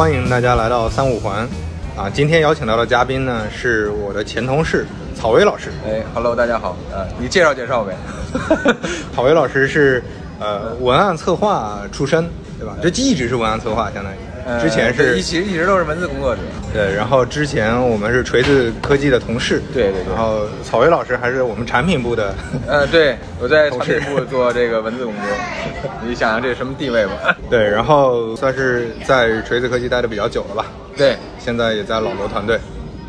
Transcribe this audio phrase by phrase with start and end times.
[0.00, 1.46] 欢迎大家来到三五环，
[1.94, 5.70] 啊，今天邀请到的嘉宾呢是我的前同事草薇老师。
[5.86, 7.94] 哎，Hello，大家好，呃，你介绍介绍呗。
[9.14, 10.02] 草薇老师是
[10.38, 12.26] 呃文案策划出身，
[12.58, 12.74] 对吧？
[12.80, 14.16] 这一直是文案策划，相当于。
[14.58, 16.40] 之前是一直一直都是文字工作者。
[16.72, 19.62] 对，然后之前我们是锤子科技的同事。
[19.74, 20.14] 对对对。
[20.14, 22.34] 然后草薇老师还是我们产品部的。
[22.66, 25.90] 呃，对，我在产品部做这个文字工作。
[26.06, 27.36] 你想想这是什么地位吧？
[27.50, 30.66] 对，然后算是在锤子科技待的比较久了吧？
[30.96, 32.58] 对，现在也在老罗团队。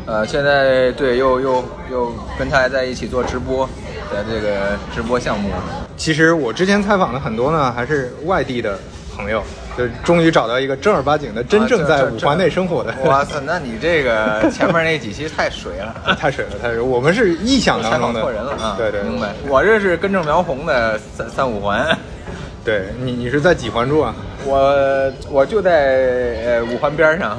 [0.04, 3.68] 呃，现在对，又又又跟他在一起做直播，
[4.12, 5.48] 在这个直播项目。
[5.96, 8.76] 其实我之前采访的很多呢，还是外地的
[9.16, 9.42] 朋友。
[9.74, 12.92] 就终于找到一个正儿八经的、真正在五环内生活的。
[13.04, 16.78] 哇塞，那你这个 前面那几期太水了，太水了，太水！
[16.78, 18.20] 我们是臆想当中的。
[18.20, 18.74] 采访错人了啊！
[18.76, 19.32] 对对，明白。
[19.48, 21.96] 我这是根正苗红的三三五环。
[22.62, 24.14] 对你，你是在几环住啊？
[24.44, 27.38] 我我就在呃五环边上，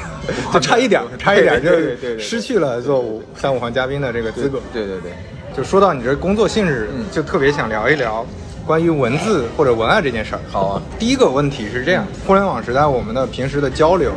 [0.54, 1.70] 就差一点， 差一点就
[2.18, 4.58] 失去了做五三五环嘉宾的这个资格。
[4.72, 5.12] 对对对。
[5.54, 8.24] 就说到你这工作性质，就特别想聊一聊。
[8.66, 10.82] 关于文字或者文案这件事儿，好啊。
[10.98, 14.10] 第一个问题是这样：互联网时代，我们的平时的交流、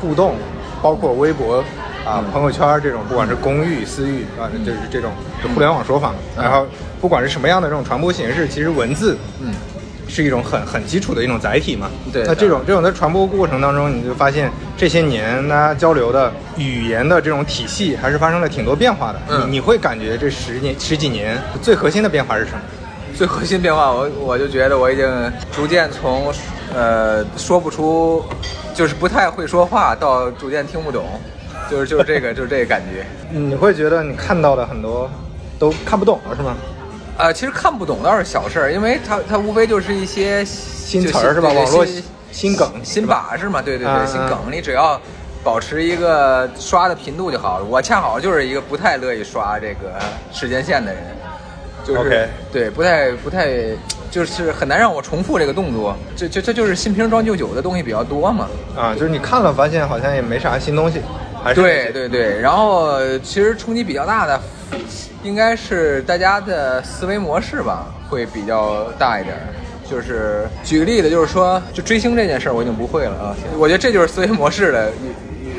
[0.00, 0.36] 互动，
[0.80, 1.56] 包括微博
[2.06, 5.10] 啊、朋友圈这种，不管是公域、私域啊，就是这种
[5.52, 6.14] 互联网说法。
[6.36, 6.64] 然后，
[7.00, 9.52] 不管是什么样的这种传播形式，其实文字，嗯，
[10.06, 11.90] 是一种很很基础的一种载体嘛。
[12.12, 12.22] 对。
[12.24, 19.20] 那这种这种在传播过程当中，你就发现这些年大家交流的语言的这种体系，还是发生了挺多变化的。
[19.30, 19.50] 嗯。
[19.50, 22.60] 你会感觉这十年十几年最核心的变化是什么？
[23.16, 26.30] 最核心变化，我我就觉得我已经逐渐从，
[26.74, 28.22] 呃，说不出，
[28.74, 31.04] 就是不太会说话，到逐渐听不懂，
[31.70, 33.06] 就是就是这个 就是这个感觉。
[33.30, 35.10] 你会觉得你看到的很多
[35.58, 36.54] 都看不懂了是吗？
[37.16, 41.48] 呃，其实看不懂倒是小事儿，因为它它无非就是一些新词儿是吧？
[41.50, 41.86] 网络
[42.30, 45.00] 新梗、新把式嘛，对对对，新梗，你只要
[45.42, 47.64] 保持一个刷的频度就好了。
[47.64, 49.94] 我恰好就是一个不太乐意刷这个
[50.30, 51.02] 时间线的人。
[51.86, 53.48] 就是对，不太不太，
[54.10, 55.96] 就是很难让我重复这个动作。
[56.16, 58.48] 这这这就是新瓶装旧酒的东西比较多嘛。
[58.76, 61.00] 啊，就是你看了发现好像也没啥新东西。
[61.54, 64.40] 对对对，然后其实冲击比较大的，
[65.22, 69.36] 应该是大家的思维模式吧，会比较大一点。
[69.88, 73.36] 就是举个例子，就是说，就追星这件事儿，我已经不会了啊。
[73.56, 74.90] 我觉得这就是思维模式的。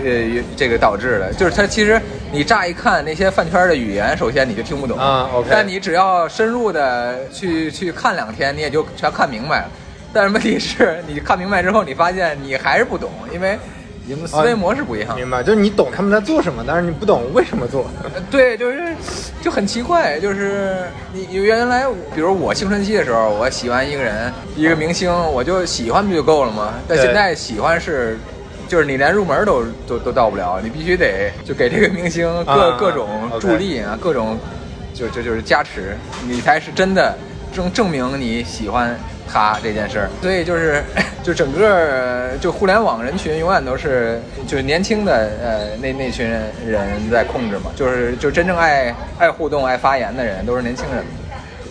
[0.07, 2.01] 呃，这个导致的，就是它其实
[2.31, 5.29] 你乍一看那些饭圈的语言，首先你就听不懂啊。
[5.33, 9.69] OK，但你只要深入的去去看两天，你也就全看明白了。
[10.13, 13.59] 但是问题是你看明白之后，你发现你还是不懂，因为
[14.05, 15.15] 你们思维模式不一样。
[15.15, 17.85] 明白，就是你懂他们在做什么，但是你不懂为什么做。
[18.31, 18.95] 对，就是
[19.41, 21.85] 就很奇怪，就是你原来
[22.15, 26.73] 比如我青春期的时候，我喜欢一个人一个明星，我就喜欢不就够了吗？
[26.87, 28.17] 但现在喜欢是。
[28.67, 33.07] 就是你连入门都都都到不了，你必须得就给这个明星各各种
[33.39, 34.37] 助力啊，各种
[34.93, 35.95] 就就就是加持，
[36.27, 37.15] 你才是真的
[37.53, 38.97] 证证明你喜欢
[39.27, 40.09] 他这件事儿。
[40.21, 40.83] 所以就是
[41.23, 51.03] 就整个就互联网人群永远都是就是年轻的呃那那群人人在控制嘛，就是就真正爱爱互动爱发言的人都是年轻人。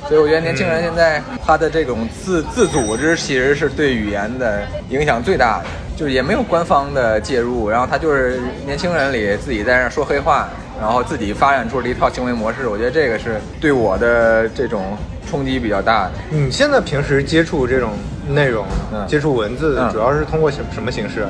[0.08, 5.66] 所以我觉得年轻人现在他的这种自自组织其实是对语言的影响最大的。
[5.96, 10.46] 就是也没有官方的介入，然后他就是年轻人里自己在那说黑话，
[10.78, 12.68] 然后自己发展出了一套行为模式。
[12.68, 14.94] 我觉得这个是对我的这种
[15.26, 16.12] 冲击比较大的。
[16.28, 17.92] 你现在平时接触这种
[18.28, 18.66] 内容，
[19.06, 21.26] 接触文字，主要是通过什什么形式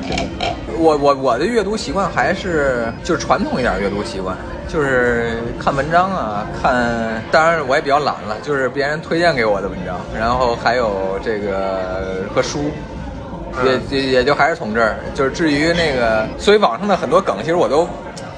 [0.79, 4.37] 我我我的阅读习惯还是就是传统一点阅读习惯，
[4.69, 12.71] 就是看文章啊，看，当然我也比较懒了，就是别人推荐给我的文章，然后还有这个和书。
[13.65, 17.89] 也也也就还是从这儿，就是至于那个，所以网上的很多梗，其实我都，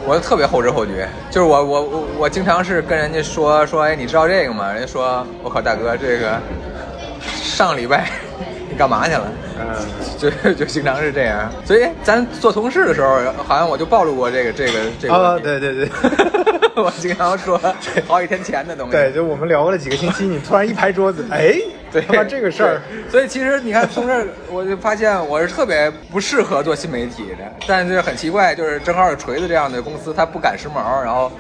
[0.07, 1.09] 我都特别后知后觉。
[1.29, 4.73] 就是我我我我经常是跟人家说说，哎，你知道这个吗？
[4.73, 6.39] 人家说，我靠，大哥，这个
[7.21, 8.09] 上礼拜
[8.39, 8.48] 你
[8.79, 9.29] 干嘛去了？
[9.61, 9.67] 嗯，
[10.17, 11.51] 就就经常是这样。
[11.65, 15.15] 所以咱做同事的时候，好像我就暴露过这个这个这个。
[15.15, 15.89] 啊，对对对，
[16.83, 17.61] 我经常说
[18.07, 18.93] 好几天前的东西。
[18.93, 21.59] 对，就我们聊了几个星期，你突然一拍桌子，哎。
[21.91, 22.81] 对，他妈这个事儿，
[23.11, 31.33] 所以其实你看从这儿我就发现我是特别不适合做新媒体的，但是很奇怪，就是正好有锤子这样的公司，他不赶时髦，然后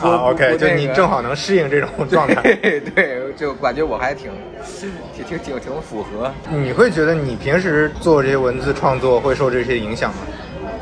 [0.00, 4.30] 啊，OK，就你正好能适应这种状态，对，就感觉我还挺
[4.76, 6.32] 挺挺挺挺符合。
[6.50, 10.18] 你会觉得你平时做这些文字创作会受这些影响吗？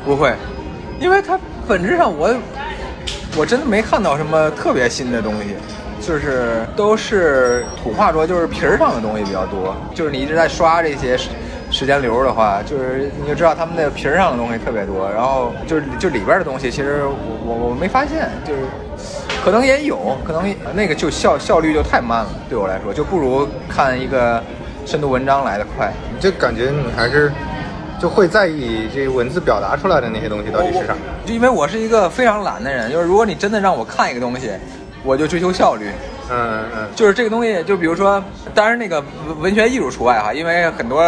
[0.03, 0.33] 不会，
[0.99, 2.33] 因为它本质上我
[3.37, 5.55] 我真的没看到什么特别新的东西。
[6.01, 9.75] 就是都是土话说，就是皮儿上的东西比较多。
[9.93, 11.15] 就是你一直在刷这些
[11.69, 18.61] 时间流的话，就是你就知道他们那个皮儿上的东西特别多，然后就是就里边的东西，其实我我我没发现，就是
[19.45, 20.43] 可能也有，可能
[20.73, 24.43] 那个就效效率就太慢了，对我来说就不如看一个
[24.85, 25.93] 深度文章来的快。
[26.13, 27.31] 你就感觉你还是
[27.99, 30.93] 就会在意这文字表达出来的那些东西到底是啥。
[31.25, 34.51] 就因为我是一个非常懒的人，就是如果你真的让我看一个东西，
[35.03, 35.89] 我就追求效率。
[36.33, 41.03] 嗯嗯，就是这个东西，就比如说，当然那个文文学艺术除外哈，因为很多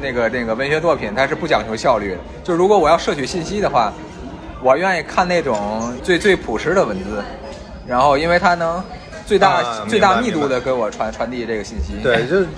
[0.00, 2.18] 那个那个文学作品它是不讲求效率的。
[2.42, 3.92] 就是如果我要摄取信息的话，
[4.60, 7.22] 我愿意看那种最最朴实的文字，
[7.86, 8.82] 然后因为它能
[9.24, 11.92] 最大、啊最大密度的给我传传递这个信息。
[12.02, 12.48] 对，就是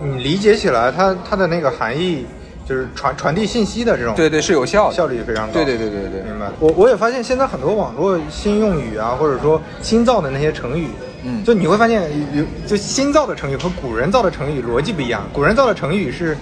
[0.00, 2.26] 你你理解起来，它它的那个含义
[2.66, 5.52] 就是传传递信息的这种对对是有效的，效率也非常高。
[5.52, 6.46] 对对对对对明白。
[6.58, 10.88] 我我也发现现在很多网络新用语啊，或者说新造的那些成语，
[11.24, 12.02] 嗯就你会发现
[12.34, 15.22] 有就新造的成语和古人造的成语逻辑不一样。
[15.32, 16.36] 古人造的成语是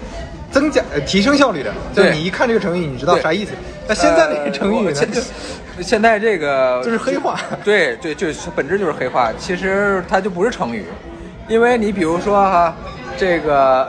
[0.51, 3.53] 增加呃提升效率的，就你一看这个成语，你知道啥意思。
[3.89, 5.01] 那现在那些成语呢，
[5.77, 9.33] 呃 现在这个就是黑化 对对，就是本质就是黑化。
[9.39, 10.85] 其实它就不是成语，
[11.49, 12.77] 因为你比如说哈，
[13.19, 13.89] 这个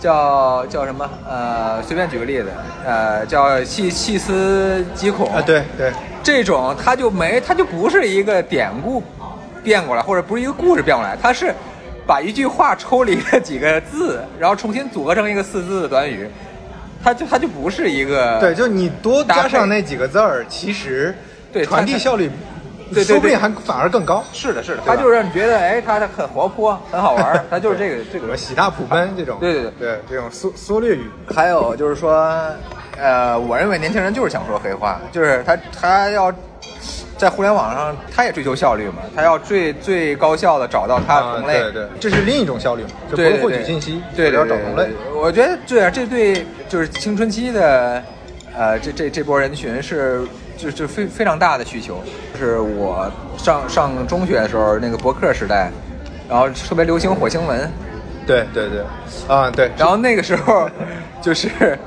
[0.00, 1.08] 叫叫什么？
[1.28, 2.50] 呃，随便举个例子，
[2.84, 5.92] 呃，叫细细思极恐啊，对对，
[6.22, 9.02] 这种它就没，它就不是一个典故
[9.62, 11.54] 变过来，或者不是一个故事变过来，它是
[12.06, 16.26] 把一句话抽离了几个字，然后重新组合成一个四字的短语，
[17.04, 21.14] 它就它就不是一个对，就你多加上那几个字儿，其实
[21.52, 22.30] 对传递效率，
[22.90, 23.04] 对对对。
[23.04, 24.22] 说不定还反而更高。
[24.32, 28.36] 是的，是的，他就是让你觉得，哎，他很活泼，很好玩 他，就是这个这个。
[28.36, 29.72] 喜大普奔这种，对对对。
[29.78, 32.32] 对，这种缩缩略语，还有就是说，
[32.98, 36.32] 呃，我认为年轻人就是想说黑话，就是他他要
[37.18, 41.60] 在互联网上，他也追求效率嘛，他要最最高效的找到他同类。
[41.64, 43.50] 对对，这是另一种效率嘛，就不是获对对。
[43.50, 44.88] 对取信息，对要找同类。
[45.14, 48.02] 我觉得对啊，这对就是青春期的，
[48.56, 50.22] 呃，这这这波人群是
[50.60, 52.02] 就就非非常大的需求。
[52.34, 55.70] 就是我上上中学的时候，那个博客时代，
[56.28, 57.70] 然后特别流行火星文，
[58.26, 58.82] 对对对，
[59.28, 60.68] 啊对，然后那个时候
[61.22, 61.78] 就是，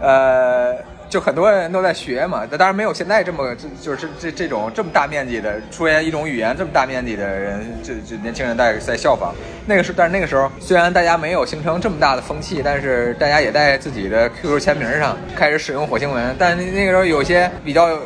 [0.00, 0.74] 呃，
[1.10, 9.34] 就很多人都在学嘛，当然没有现在这么就就是这这种这么大面积的出现一种语言这么大面积的人，就就年轻人在在效仿。
[9.66, 16.34] 那个时候，但是那个时候虽然大家没有形成这么大的风气，但是大家也在自己的 QQ 签名上开始使用火星文。
[16.38, 18.00] 但那那个时候有些比较有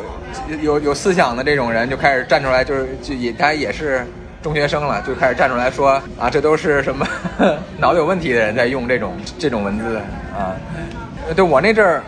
[0.63, 4.05] 有有思想的这种人就开始站出来，就是就也他也是。
[4.43, 7.09] 中学生了，就开始站出来说啊，这都是什么
[7.81, 9.97] 脑子有问题的人在用这种这种文字
[10.37, 10.55] 啊。
[11.35, 12.03] 对我那阵儿，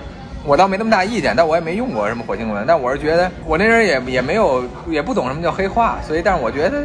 [0.46, 2.64] 我倒没那么大意见，但我也没用过什么火星文。
[2.66, 6.84] 但我是觉得我那阵儿也也没有也不懂什么叫黑化，所以但是我觉得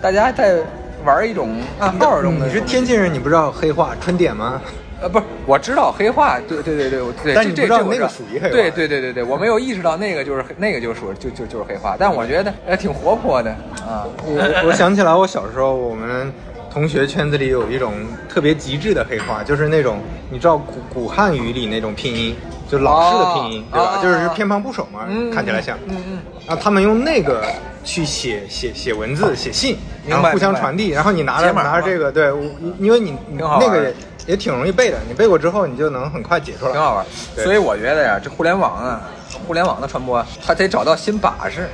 [0.00, 0.58] 大家在
[1.04, 2.46] 玩一种暗号中的。
[2.46, 4.60] 你是天津人，你不知道黑话春点吗？
[5.02, 6.88] 呃，不是，我知道黑话，对对对
[7.24, 13.50] 对，但你不知道这那个属于黑话对对对对对，我没有意识到那个就是那个就属就就就是黑话，但我觉得呃挺活泼的
[13.84, 14.06] 啊。
[14.24, 16.32] 我我想起来，我小时候我们
[16.72, 17.92] 同学圈子里有一种
[18.30, 19.98] 特别极致的黑话，就是那种
[20.30, 22.34] 你知道古古汉语里那种拼音，
[22.66, 23.98] 就老式的拼音，对吧？
[23.98, 25.76] 哦就是偏旁部首嘛，嗯看起来像。
[25.86, 26.18] 嗯嗯。
[26.46, 27.44] 然后他们用那个
[27.84, 29.76] 去写写写文字、写信，
[30.08, 30.88] 然后互相传递。
[30.88, 32.32] 然后你拿着拿着这个，对，
[32.78, 33.94] 因为你那个也
[34.28, 37.04] 也挺容易背的，你背过之后你就能很快解出来，挺好玩。
[37.36, 39.02] 所以我觉得呀，这互联网啊，
[39.46, 41.68] 互联网的传播，它得找到新把式，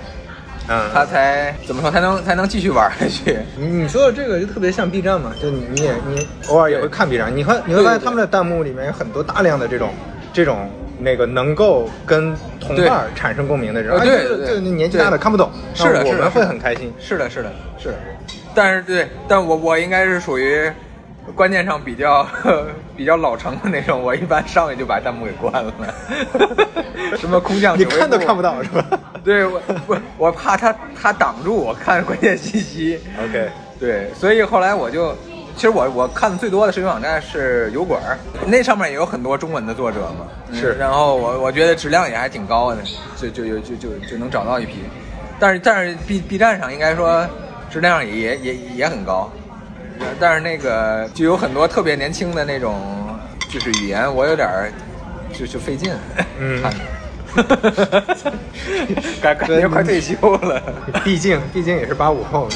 [0.68, 3.38] 嗯，他才怎么说才能才能继续玩下去。
[3.56, 9.90] 你 你说的这个就特别像 B 站嘛，就你你也你偶尔也会看 B 站，你看你会发现他们的弹幕里面有很多大量的这种
[10.32, 10.70] 这种
[11.00, 14.46] 那个能够跟同伴产生共鸣的人，对对对。
[14.54, 16.92] 就年纪大的看不懂，是的是的我们会很开心。
[16.98, 17.88] 是的，是的，是。
[17.88, 17.94] 的。
[18.54, 20.70] 但是对，但我我应该是属于
[21.34, 22.26] 观念上比较
[22.96, 25.72] 比较老成的那种，我一般上来就把弹幕给关了。
[27.16, 28.84] 什么空降你看都看不到是吧
[29.24, 33.00] 对我我我怕他他挡住我看关键信息。
[33.22, 35.14] ？OK，对，所以后来我就，
[35.54, 40.26] 其实我我看的最多的视频网站是油管儿，那上面也有很多中文的作者嘛。
[40.50, 42.82] 嗯是然后我我觉得质量也还挺高的，
[43.16, 44.74] 就就有就就就能找到一批。
[45.38, 47.26] 但是但是 B B 站上应该说
[47.70, 49.30] 质量也也也也很高，
[50.20, 53.18] 但是那个就有很多特别年轻的那种
[53.50, 54.72] 就是语言，我有点儿
[55.32, 55.92] 就就费劲。
[56.38, 56.62] 嗯。
[56.62, 56.72] 看
[59.20, 60.60] 感感觉快退休了。
[61.04, 62.48] 毕竟毕竟也是八五后，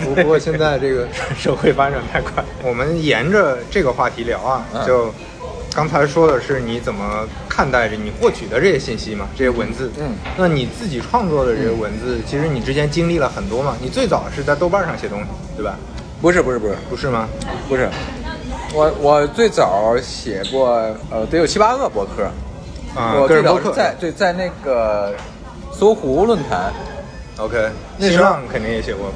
[0.00, 1.06] 不不过现在这个
[1.38, 4.84] 社会发展太快，我们沿着这个话题聊啊，嗯。
[4.86, 5.14] 就
[5.74, 10.10] 刚才说的是你怎么看待着你获取的这些信息嘛，这些文字，嗯。
[10.36, 15.26] 那你自己创作的这些文字，其实你之前经历了很多嘛，你最早是在豆瓣上写东西，
[15.56, 15.76] 对吧？
[16.20, 17.28] 不是不是不是不是吗？
[17.68, 17.88] 不是，
[18.74, 20.70] 我我最早写过
[21.10, 22.24] 呃得有七八个博客，
[22.98, 25.14] 啊，我最早是在对在那个
[25.72, 26.72] 搜狐论坛
[27.38, 29.12] ，OK，那时候新浪肯定也写过。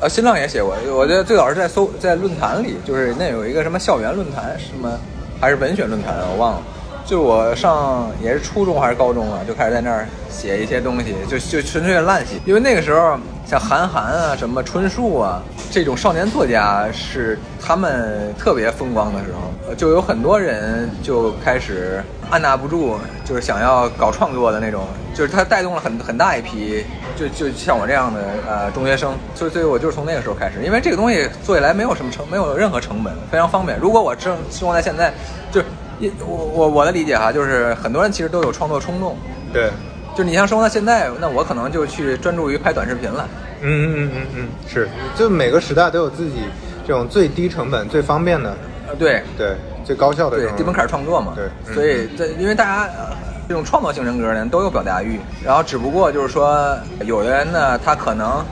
[0.00, 0.76] 呃，新浪也写过。
[0.94, 4.96] 我觉得最早是在搜在论坛里，就是那有一个什么校园论坛，什么
[5.40, 6.62] 还是文学论坛，我忘了。
[7.08, 12.34] 就我上也是初中还是高中啊，就开始在那儿写一些东西，就就纯粹烂写。
[12.44, 24.84] 因为那个时候像韩寒啊、什么春树啊这种少年作家是他们特别风光的时候，就有很多人就开始按捺不住，就是想要搞创作的那种，
[25.14, 26.84] 就是他带动了很很大一批，
[27.16, 33.78] 就就像我这样的呃中学生，所以所以我就是从那个时候开始，因为这个东西做起来没有什么成，没有任何成本，非常方便。
[33.78, 35.10] 如果我正生活在现在，
[35.50, 35.62] 就
[35.98, 39.16] 一我我我的理解哈，就是很多人其实都有创作冲动，
[39.52, 39.70] 对，
[40.16, 43.28] 就你像生活在现在，那我可能就去专注于拍短视频了。
[43.60, 46.42] 嗯嗯嗯嗯嗯，是，就每个时代都有自己
[46.86, 48.56] 这种最低成本、最方便的，
[48.88, 51.32] 呃，对对，最高效的这种对低门槛创作嘛。
[51.34, 53.16] 对嗯所以这因为大家呃
[53.48, 58.44] 这种创作性人格的人都有表达欲，然后只不过就是说，有的人呢，他可能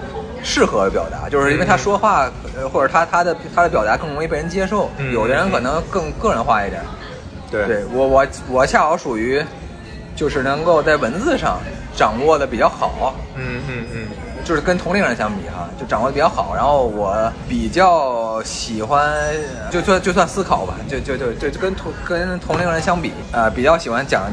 [0.43, 4.91] 适合表达，就是因为他说话，呃或者他他的他的表达更容易被人接受。
[4.99, 6.83] 嗯有的人可能更个人化一点。
[7.51, 9.45] 对对我我我恰好属于，
[10.15, 11.59] 就是能够在文字上
[11.95, 14.07] 掌握的比较好，嗯嗯嗯，
[14.45, 16.55] 就是跟同龄人相比哈，就掌握的比较好。
[16.55, 19.15] 然后我比较喜欢，
[19.71, 24.25] 就算就算思考吧，就就就就就跟同跟同龄人相比，呃，比较喜欢讲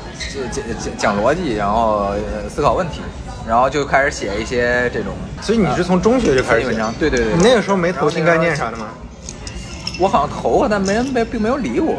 [0.51, 3.01] 讲讲讲逻辑，然后呃思考问题，
[3.47, 5.13] 然后就开始写一些这种。
[5.41, 7.35] 所以你是从中学就开始写文章，对对对。
[7.35, 8.87] 你那个时候没投新概念啥的吗？
[9.99, 11.95] 我好像投过，但没人没并没有理我。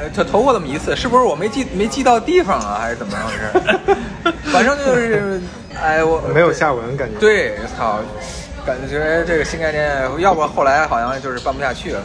[0.00, 4.32] 呃，他投过那么一次，是不是我没记没记到地方啊，还是怎么回事？
[4.50, 5.38] 反正就是，
[5.78, 7.18] 哎，我没有下文感觉。
[7.18, 8.00] 对，操，
[8.64, 12.00] 感觉这个新概念，要不后来好像就是办不下去了。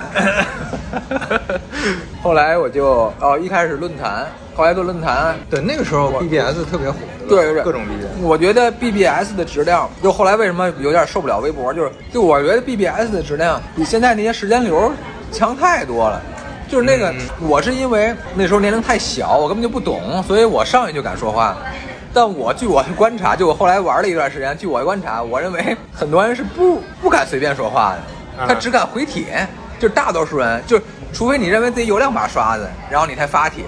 [2.21, 4.25] 后来我就哦，一开始论坛，
[4.55, 6.97] 后来做论坛，对，那个时候 BBS 特别火，
[7.29, 8.21] 对对，各种 BBS。
[8.21, 14.91] 我觉得 BBS 的质量，就后来为什么有点受不了微博，就是就我觉得 BBS 的质量比现在那些时间流
[15.31, 16.21] 强太多了。
[16.67, 21.55] 就是那个，我是因为那时候年龄太小，我根本就不懂，所以我上去就敢说话。
[22.13, 29.47] 但我据我的观察，就我后来玩了一段时间，据我的观察，我认为很多人是不不敢随便说话的，他只敢回帖。
[29.77, 30.79] 就大多数人，就
[31.11, 33.65] 除非你认为自己有两把刷子，然后你才发帖，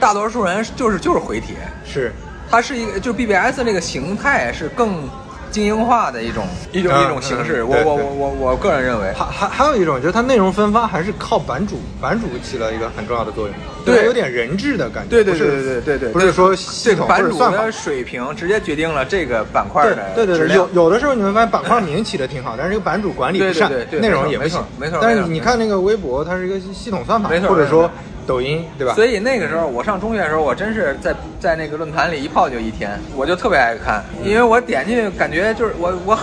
[0.00, 1.56] 大多数人就是就是回帖。
[1.84, 2.10] 是，
[2.50, 5.06] 它是一个，就是 BBS 这个形态是更
[5.52, 7.62] 精英化的一种一种、嗯一种形式。
[7.62, 13.54] 我我我我我个人认为，还还还有一种就是它内容分发还是靠版主，版主起了一个很重要的作用，
[13.84, 15.10] 对有点人质的感觉。
[15.10, 17.70] 对对对对对对对，不是说系统版主算法的。
[17.70, 24.62] 水平直接决定了这个板块对的对对有有的时候你会发现板块名起的挺好，但是这个版主管理不善内容也不行。
[24.78, 27.90] 没错但是你看那个微博，它是一个系统算法或者说
[28.26, 28.94] 抖音，对吧？
[28.94, 36.18] 所以那个时候我上中学的时候，我真是在在那个论坛里一泡就一天，我就特别爱看，因为我点进去感觉就是我我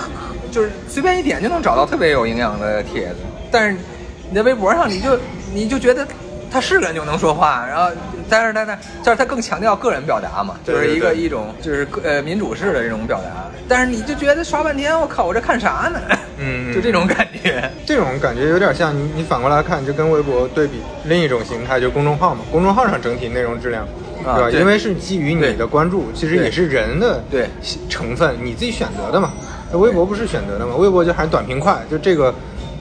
[0.51, 3.15] 就是随便一点就能找到特别有营养的帖子，
[3.51, 3.77] 但是
[4.29, 5.19] 你在微博上你就
[5.53, 6.07] 你就觉得
[6.51, 7.91] 他是人就能说话，然后
[8.29, 15.99] 但是他他但是他更强调个人表达嘛，就是一个一种就是个呃民主式的这种表达，但是你就觉得刷半天，我靠，我这看啥呢？
[16.37, 17.69] 嗯 就这种感觉。
[17.85, 22.41] 这种感觉有点像你你反过来看，就跟微博对比另一种形态，就公众号嘛。
[22.51, 23.83] 公众号上整体内容质量，
[24.25, 24.49] 啊对吧？
[24.51, 27.47] 对因为是基于你的关注，其实也是人的对
[27.89, 29.31] 成分，你自己选择的嘛。
[29.71, 30.75] 那微博不是选择的嘛？
[30.77, 32.33] 微博就还是短平快，就这个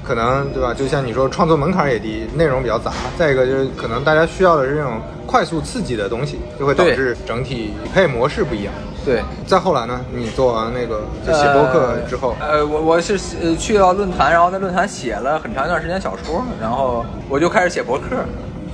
[0.08, 0.72] 可能对吧？
[0.72, 2.92] 就像你说，创作门槛也低，内容比较杂。
[3.18, 4.94] 再一个就是可能大家需要的是这种
[5.26, 8.72] 快速刺激的东西，就会导致整体匹配模式不一样。
[9.04, 18.16] 对，再后来呢，你做完那个就写博客之后，呃，呃我我是呃去到论坛，然后在论坛写了很长一段时间小说，然后我就开始写博客，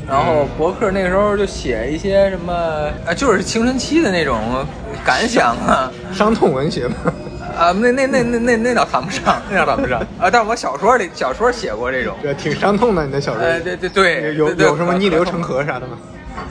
[0.09, 2.53] 然后博客那个时候就写一些什么，
[3.07, 4.65] 呃，就是青春期的那种
[5.05, 6.95] 感想啊， 伤痛文学嘛。
[7.57, 13.43] 啊，那那那那那那倒谈不上，那倒谈不上啊，但是我小说里小说写过这种，对，挺伤痛的，你的小说。
[13.43, 15.43] 呃，对对对，有有什么逆流成？
[15.43, 15.99] 河啥的吗？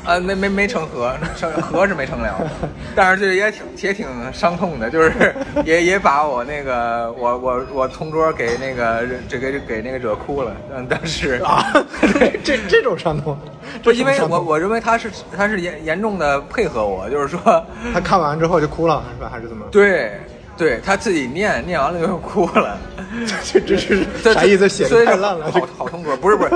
[0.05, 2.33] 啊，没没没成河，成河是没成了，
[2.95, 5.33] 但是这也挺也挺伤痛的，就是
[5.65, 11.65] 也也把我那个我我我同桌给那个这给给那个惹哭了，嗯，当时啊，
[12.13, 13.37] 对，这这种伤痛，
[13.81, 19.29] 就因为我我认为他是他是严严重的配合我，就是说，他看完之后就哭了，是吧？
[19.31, 19.65] 还是怎么？
[19.71, 20.13] 对
[20.55, 22.77] 对，他自己念念完了就哭了，
[23.43, 24.69] 这这是这啥意思？
[24.69, 25.51] 写的太烂了。
[25.51, 26.51] 好好同桌，不是不是，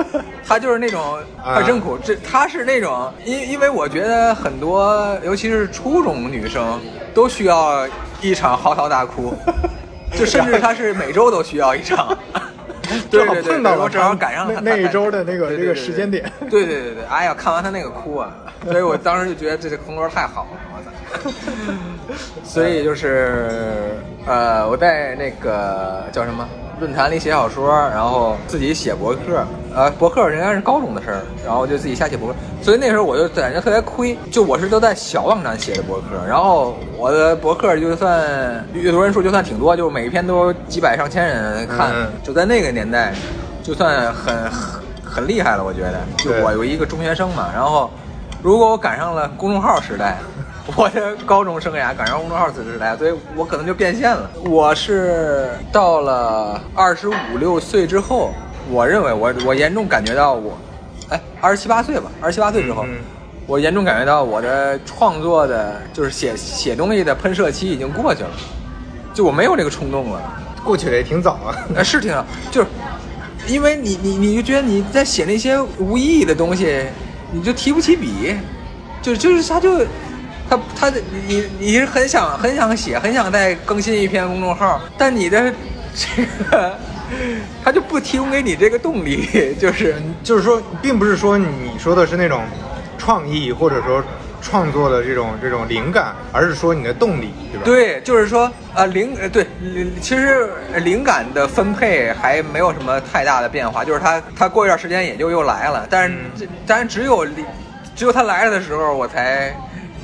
[0.46, 6.80] 他就是那种啊他真苦，这他是那种，因因为我觉得很多，尤其是初中女生
[7.12, 7.88] 都需要
[8.20, 9.34] 一场嚎啕大哭，
[10.16, 12.16] 就甚至他是每周都需要一场。
[13.10, 16.24] 对正好对对碰到了我正好赶上了他他那那一周的那个这个时间点。
[16.48, 18.32] 对对对对，哎呀，看完他那个哭啊，
[18.64, 20.90] 所以我当时就觉得这这风格太好了，我操！
[22.44, 23.96] 所以就是
[24.26, 26.46] 呃，我在那个叫什么
[26.80, 43.12] 论坛里写小说，然后自己写博客，呃，博客应该是高中的事儿，然后就自己瞎写博客，所以那时候我就感觉特别亏，就我是都在小网站写的博客，然后我的博客就算阅读人数就算挺多，就每一篇都几百上千人看，嗯就在那个年代，
[43.62, 45.98] 就算很很很厉害了，我觉得。
[46.16, 47.90] 就我有一个中学生嘛，然后
[48.42, 50.18] 如果我赶上了公众号时代，
[50.76, 54.30] 我的高中生涯赶上公众号时代，所以我可能就变现了。
[54.44, 58.32] 我是到了二十五六岁之后，
[58.70, 60.56] 我认为我我严重感觉到我，
[61.08, 62.84] 哎，二十七八岁吧，二十七八岁之后。
[62.84, 62.98] 嗯嗯
[63.48, 68.30] 我严重感觉到我的创作的，就是写写东西的喷射期已经过去了，
[69.14, 70.20] 就我没有这个冲动了。
[70.62, 71.56] 过去的也挺早啊。
[71.74, 72.68] 呃，是挺早，就是
[73.46, 76.84] 因为你你你就觉得你在写那些无意义的东西，
[77.32, 78.36] 你就提不起笔，
[79.00, 79.78] 就就是他就
[80.48, 85.52] 他他的你你是很想很想写，很想再更新一篇公众号，但你的
[85.94, 86.74] 这个
[87.64, 92.42] 他就不提供给你这个动力，就是就是说，并不是说你说的是那种
[92.96, 94.02] 创意或者说
[94.40, 97.64] 创作的这种这种灵感，而是说你的动力，对吧？
[97.64, 107.44] 对，就是说，呃，灵，呃，对，灵其实灵感的分配还没有什么太大的变化，就是他他过一段时间也就又来了，但是但是只有灵
[107.96, 109.52] 只有他来了的时候，我才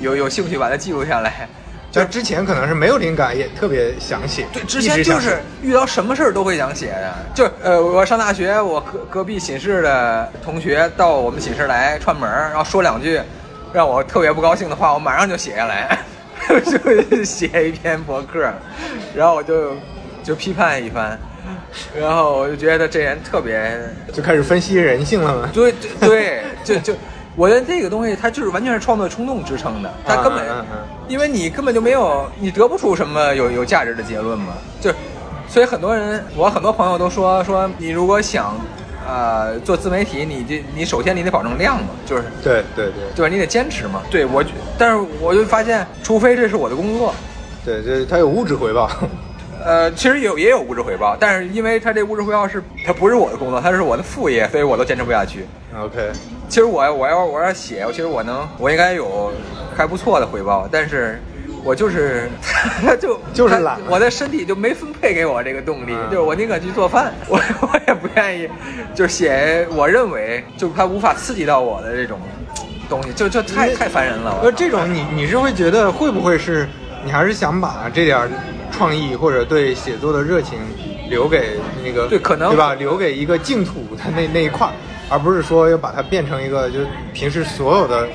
[0.00, 1.48] 有有兴趣把它记录下来。
[1.90, 4.44] 就之前可能是没有灵感，也特别想写。
[4.52, 13.20] 对，之前就是遇到什么事儿都会想写的，就呃，我上大学，我隔隔壁寝室的同学到我们寝室来串门，然后说两句
[13.72, 15.96] 让我特别不高兴的话，我马上就写下来，
[17.08, 18.52] 就写一篇博客，
[19.14, 19.76] 然后我就
[20.24, 21.16] 就批判一番，
[21.96, 23.72] 然后我就觉得这人特别
[24.12, 25.48] 就开始分析人性了嘛。
[25.54, 26.92] 对对对，就就
[27.36, 30.44] 我觉得这个东西它就是完全是创作冲动支撑的，它根本
[31.08, 34.96] 因为你根本就没有，你得不出什么有有价值的结论嘛，就是，
[35.48, 38.56] 所以很多人，我很多朋友都说说你如果想，
[39.06, 42.22] 呃，做自媒体，你这你首先你得保证量嘛，就是。
[42.42, 43.28] 对对对对吧？
[43.28, 44.00] 你得坚持嘛。
[44.10, 44.42] 对我，
[44.78, 47.12] 但是我就发现，除非这是我的工作，
[47.64, 48.88] 对，这它有物质回报。
[49.64, 55.46] 呃，其实有也有物质回报，但是因为它这物质回报是它不是我的工作，它是我的副业，所以我都坚持不下去。
[55.74, 56.12] OK，
[56.48, 59.32] 其实我我要我要写，其实我能我应该有
[59.74, 61.18] 还不错的回报，但是
[61.64, 62.28] 我就是
[63.00, 68.48] 就就是懒我的身体就没分配给我这个动力，嗯就是我宁可去做饭，我我也不愿意
[68.94, 72.20] 就写我认为就它无法刺激到我的这种
[72.88, 74.36] 东西，就就太太烦人了。
[74.42, 76.68] 我呃，这种你你是会觉得会不会是
[77.02, 78.28] 你还是想把这点儿
[78.76, 80.58] 创意或者对写作的热情
[81.08, 82.74] 留给那个对可能对吧？
[82.74, 84.72] 留给一个净土的那那一块儿，
[85.08, 88.08] 而不是说要把它变成一个就是平时所有的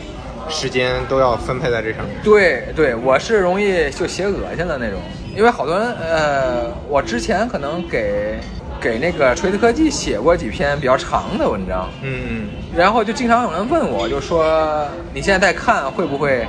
[0.50, 2.16] 时间都要分配在这上面。
[2.24, 5.00] 对对，我是容易就写恶心的那种，
[5.36, 8.40] 因为好多人，呃，我之前可能给
[8.82, 16.46] 给那个锤子科技写过几篇比较长的文章，嗯然后就经常有人问我，就说你现在在看会不会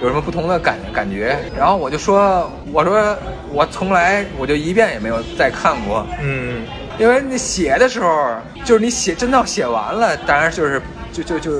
[0.00, 1.36] 有什么不同的感感觉？
[1.56, 3.16] 然后我就说，我说
[3.52, 6.64] 我从来我就一遍也没有再看过，嗯
[6.98, 8.34] 因为你写的时候，
[8.64, 10.82] 就是你写真到写完了，当然就是
[11.12, 11.50] 就就就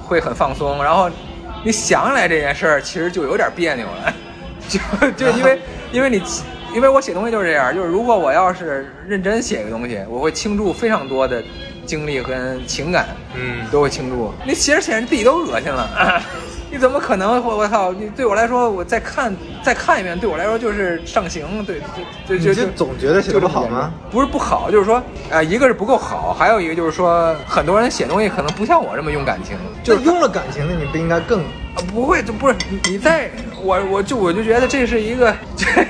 [0.00, 1.10] 会很放松，然后
[1.64, 4.14] 你想起来这件事儿，其实就有点别扭了，
[4.68, 4.78] 就
[5.12, 5.60] 就因为
[5.92, 6.22] 因为你
[6.74, 11.42] 因为我写东西就是这样，就是如果我要是认真写一个东西，我会倾注非常多的
[11.84, 14.32] 精力跟情感，嗯都会倾注。
[14.46, 16.22] 你写着写着你自己都恶心了。
[16.70, 17.42] 你怎么可能？
[17.44, 17.92] 我我操！
[17.92, 21.64] 你对我来说，我再看再看一遍，对我来说就是上刑。
[21.64, 21.80] 对
[22.26, 23.92] 对对，就就总觉得写得不好吗？
[24.10, 33.30] 不是不好，就是说，呃，一个是不够好，还有一个就是说，很多人写东西可能不像我这么用感情，就就是用了感情的，你不应该更啊不会，就不是你你在
[33.62, 35.34] 我我就我就觉得这是一个，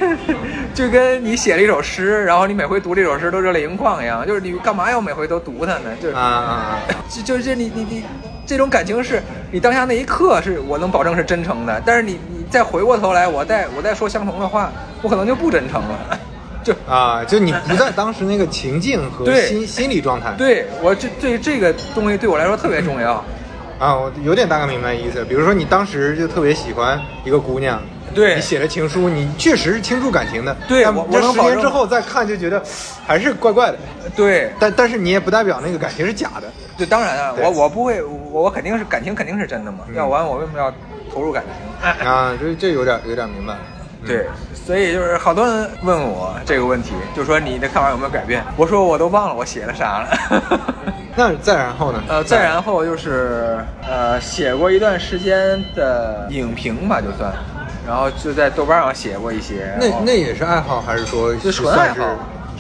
[0.75, 5.91] 就跟你写了一首诗，然后你每回读这首诗都热泪盈眶一样，就是你干嘛要每回都读它呢？
[6.01, 6.79] 就是啊啊啊！
[7.09, 8.05] 就就是你你你
[8.47, 16.19] 这种感情是你当下那一刻是我能保证是真诚的，但是你你再回过头来，我再我再说相同的话，我可能就不真诚了，
[16.63, 16.73] 就。
[16.89, 20.33] 啊，就你不在当时那个情境和心 心理状态。
[20.39, 23.15] 对我这对这个东西对我来说特别重要，
[23.79, 25.25] 啊，我有点大概明白意思。
[25.25, 27.83] 比如说你当时就特别喜欢一个姑娘，
[28.15, 30.57] 对你写了情书，你确实是倾注感情的。
[30.69, 32.63] 对我我这十年之后再看就觉得
[33.05, 33.79] 还是怪怪的。
[34.15, 36.49] 对但但是你也不代表那个感情是假的。
[36.77, 40.73] 对，当然啊，我我不会，我我肯定是感情肯定是真的嘛，嗯要不然我为什么要
[41.13, 42.07] 投入感情？
[42.09, 43.55] 啊，这这有点有点明白。
[44.07, 48.45] 对，所以就是好多人问我这个问题，就说你的看法有没有改变？
[48.57, 50.63] 我说我都忘了我写了啥了。
[51.17, 52.03] 那再然后呢？
[52.09, 53.59] 呃，再然后就是
[53.89, 57.33] 呃，写过一段时间的影评吧，就算，
[57.87, 59.75] 然后就在豆瓣上写过一些。
[59.81, 62.05] 那那也是爱好，还是说就纯爱好？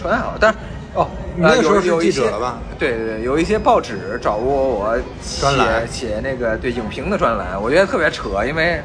[0.00, 0.52] 纯爱好，但
[0.96, 2.59] 是哦，那个时候是记者了吧？
[2.78, 5.46] 对对对，有一些报纸找过我写
[5.90, 8.80] 写那个对影评的专栏，我觉得特别扯，因为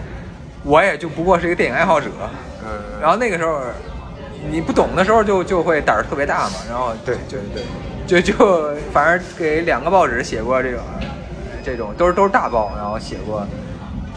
[0.64, 2.08] 我也就不过是一个电影爱好者。
[2.64, 2.70] 嗯。
[3.02, 3.62] 然后那个时候
[4.50, 6.56] 你不懂的时候，就就会胆儿特别大嘛。
[6.70, 7.64] 然后对，对对。
[8.08, 10.82] 就就反正给两个报纸写过这种，
[11.64, 13.48] 这种都是都是大报，然后写过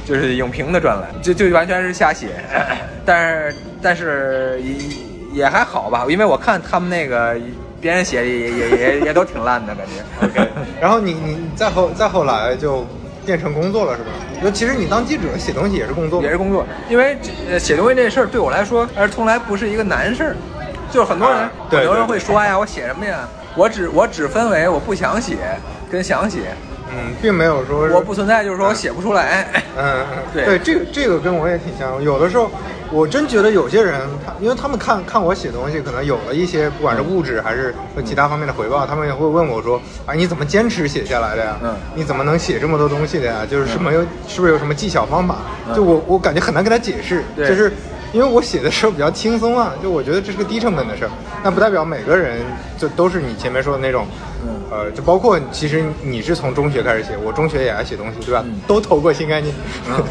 [0.05, 2.31] 就是影评的专栏，就就完全是瞎写，
[3.07, 7.37] 但是但是也也还好吧，因为我看他们那个
[7.85, 10.27] 别人写的也也也也都挺烂的感觉。
[10.27, 10.49] OK，
[10.81, 12.87] 然后你你再后再后来就
[13.27, 14.09] 变成工作了是吧？
[14.43, 17.19] 就其实你当记者写东西也是工作，也是工作，因为
[17.59, 20.37] 写东西这事儿对我来说，而从来不是一个难事儿，
[20.91, 23.29] 就是很多人很多人会说，哎呀，我写什么呀？
[23.55, 25.37] 我只我只分为我不想写
[25.93, 26.39] 跟想写，
[26.97, 29.63] 嗯，并没有说我不存在，就是说我写不出来。
[29.77, 32.03] 嗯， 对，这个这个跟我也挺像。
[32.03, 32.51] 有的时候，
[32.91, 41.57] 我真觉得有些人，他因为他们看看我写东西，可能有了一些不管是物质还是其他方面的回报，他们也会问我说：“哎，你怎么坚持写下来的呀？
[41.63, 43.47] 嗯，你怎么能写这么多东西的呀？
[43.51, 45.37] 就是是没有是不是有什么技巧方法？
[45.75, 47.73] 就我我感觉很难跟他解释，就是。”
[48.15, 51.11] 因为我写的时候比较轻松啊，就我觉得这是个低成本的事儿，
[51.43, 52.39] 但不代表每个人
[52.79, 54.07] 就都是你前面说的那种，
[54.71, 58.45] 呃，就包括其实你是从中学开始写，我中学也爱写东西，对吧？
[58.69, 59.53] 都投过新概念，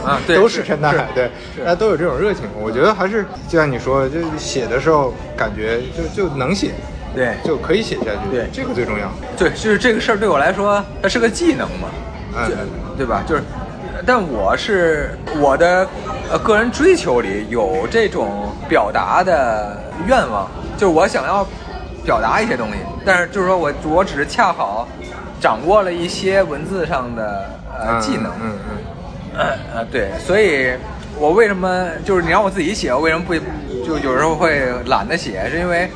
[0.05, 2.43] 啊， 都是陈大海，对，大家都有这种热情。
[2.61, 6.71] 我觉得还是就像你说，就写的时候感觉就就能写，
[7.15, 9.09] 对，就可以写下去，对，这个最重要。
[9.37, 11.87] 对，就是这个事儿对我来说，它是个技能嘛，
[12.35, 12.51] 嗯，
[12.97, 13.23] 对吧？
[13.25, 13.41] 就是。
[14.05, 15.87] 但我是我的
[16.31, 21.47] 呃个人追求里有这种表达的愿望，就是我想要
[22.05, 22.73] 表达一些东西，
[23.05, 24.87] 但是就是说我我只是恰好
[25.39, 28.51] 掌握了一些文字上的呃技能，嗯
[29.37, 30.73] 嗯，呃对，所以
[31.17, 33.33] 我为什么就是你让我自己写，我为什么不
[33.85, 35.89] 就有时候会懒得写，是因为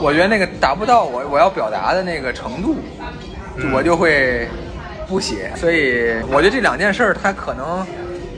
[0.00, 2.76] 我觉得那个达不到我我要表达的那个程度，
[3.72, 4.46] 我就会。
[5.08, 7.84] 不写，所以我觉得这两件事儿它可能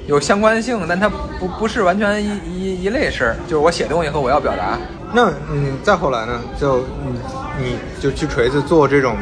[0.06, 3.36] 有相关性，但它不不是完全一一一类事儿。
[3.48, 4.78] 就是我写东西和我要表达。
[5.12, 7.18] 那嗯，再后来呢，就你
[7.58, 9.16] 你就去锤子做这种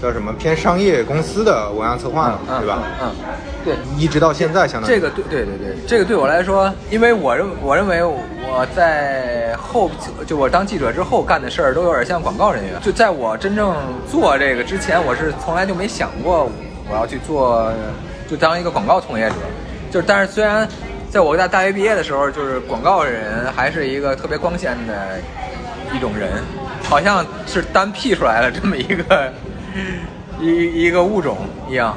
[0.00, 2.82] 叫什么偏商业公司的文案策划了，对吧？
[3.02, 3.10] 嗯，
[3.64, 9.90] 对，一直到现在相当于这个对对对对，这个对我来说，因为我认我认为我在后
[10.26, 12.80] 就我当记者之后干的事儿都有点像广告人员。
[12.80, 13.76] 就在我真正
[14.10, 16.50] 做这个之前，我是从来就没想过
[16.90, 17.72] 我要去做，
[18.28, 19.34] 就当一个广告从业者。
[19.90, 20.66] 就是但是虽然
[21.10, 25.18] 在我大大学毕业的时候，就是广告人还是一个特别光鲜的
[25.92, 26.30] 一种人，
[26.84, 29.32] 好像是单辟出来了这么一个
[30.40, 31.96] 一一个物种一样。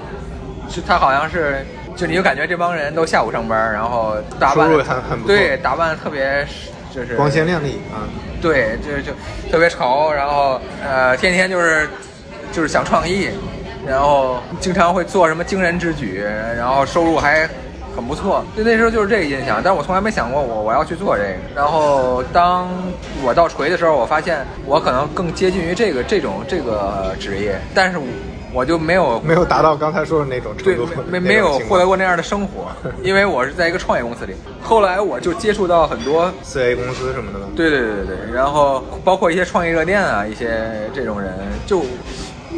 [0.70, 1.64] 是他好像是，
[1.96, 4.70] 就你就感觉这帮人都下午上班，然后打扮
[5.28, 6.48] 对打扮特别
[6.90, 8.08] 就是光鲜亮丽啊，
[8.42, 9.12] 对，就就
[9.52, 11.88] 特别潮，然后呃天天就是
[12.52, 13.30] 就是想创意，
[13.86, 16.24] 然后经常会做什么惊人之举，
[16.58, 17.48] 然后收入还
[17.96, 21.36] 很不错，就那时候就是这个印象，但是我从来没想过我我要去做这个。
[21.56, 22.68] 然后当
[23.24, 28.00] 我到锤的时候，我发现我可能更接近于这个这种这个职业，但是。
[28.56, 32.68] 我就没有没有达到刚才说的那种程度，没没有获得过那样的生活，
[33.02, 34.36] 因为我是在一个创业公司里。
[34.62, 37.40] 后来我就接触到很多四 A 公司什么的。
[37.56, 41.34] 对对对对对，然后包括一些创业热店啊，一些这种人，
[41.66, 41.80] 就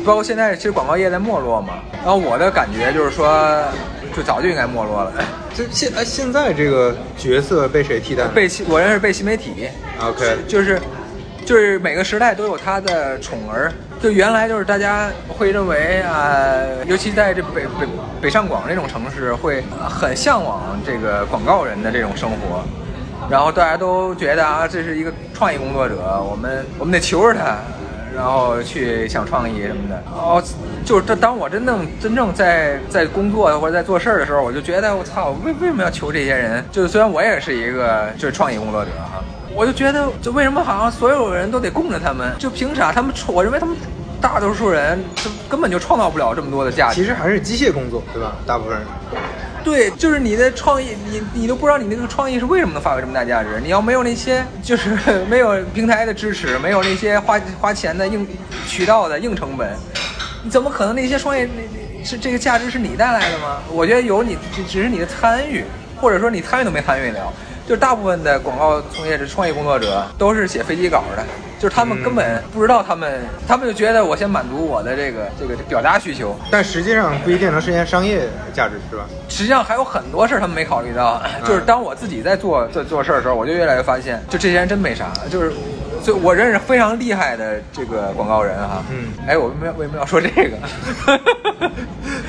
[0.06, 1.76] 包括现在其实广告业在没落嘛。
[2.04, 3.58] 然后我的感觉就是说，
[4.16, 5.12] 就早就应该没落了。
[5.54, 8.26] 就现哎现在这个角色被谁替代？
[8.28, 9.68] 被新我认识被新媒体。
[10.02, 10.80] OK，就是
[11.46, 13.72] 就是每个时代都有他的宠儿。
[14.02, 16.52] 就原来就是大家会认为啊，
[16.86, 17.88] 尤其在这北北
[18.22, 22.64] 北上广这种城市，会很向往这个广告人的这种生活，
[23.30, 25.96] 然后大家都觉得啊，这是一个创意工作者，
[26.30, 27.58] 我们我们得求着他，
[28.16, 30.02] 然后去想创意什么的。
[30.12, 30.42] 哦，
[30.86, 36.64] 就是这当我真正真正在在工作或者在做事儿的时候，我就觉得我操，为为什么要求这些人？
[36.72, 39.24] 就是虽然我也是一个就是创意工作者哈。
[39.54, 42.34] 我就觉得，就为什么好像所有人都得供着他们？
[42.38, 43.14] 就凭啥他们？
[43.28, 43.74] 我认为他们
[44.20, 46.96] 大多数人就根本就创造不了这么多的价值。
[46.96, 48.36] 其实还是机械工作，对吧？
[48.46, 48.86] 大部分人。
[49.66, 53.60] 对，就是你的创意，你你都不知道你那个创意是为什么能发挥这么大价值。
[53.64, 54.96] 你要没有那些，就是
[55.28, 58.26] 没有平台的支持，没有那些花花钱的硬
[58.68, 59.68] 渠道的硬成本，
[60.44, 61.50] 你怎么可能那些创业
[61.98, 63.58] 那是这个价值是你带来的吗？
[63.72, 64.38] 我觉得有你，
[64.70, 65.66] 只是你的参与，
[66.00, 67.34] 或者说你参与都没参与了。
[67.68, 71.26] 就大部分的广告从业者、创意工作者都是写飞机稿的，
[71.66, 79.08] 就是他们根本不知道他们，他们就觉得我先满足我的这个这个表达需求，但实际上不一定能实现商业价值，是吧？
[79.28, 85.52] 实际上还有很多事儿他们没考虑到，就是当我自己在做做做事儿的时候，我就越来越发现，就这些人真没啥，就是。
[86.04, 90.58] 就我认识非常厉害的这个广告人哈，嗯，哎，我为为什么要说这个？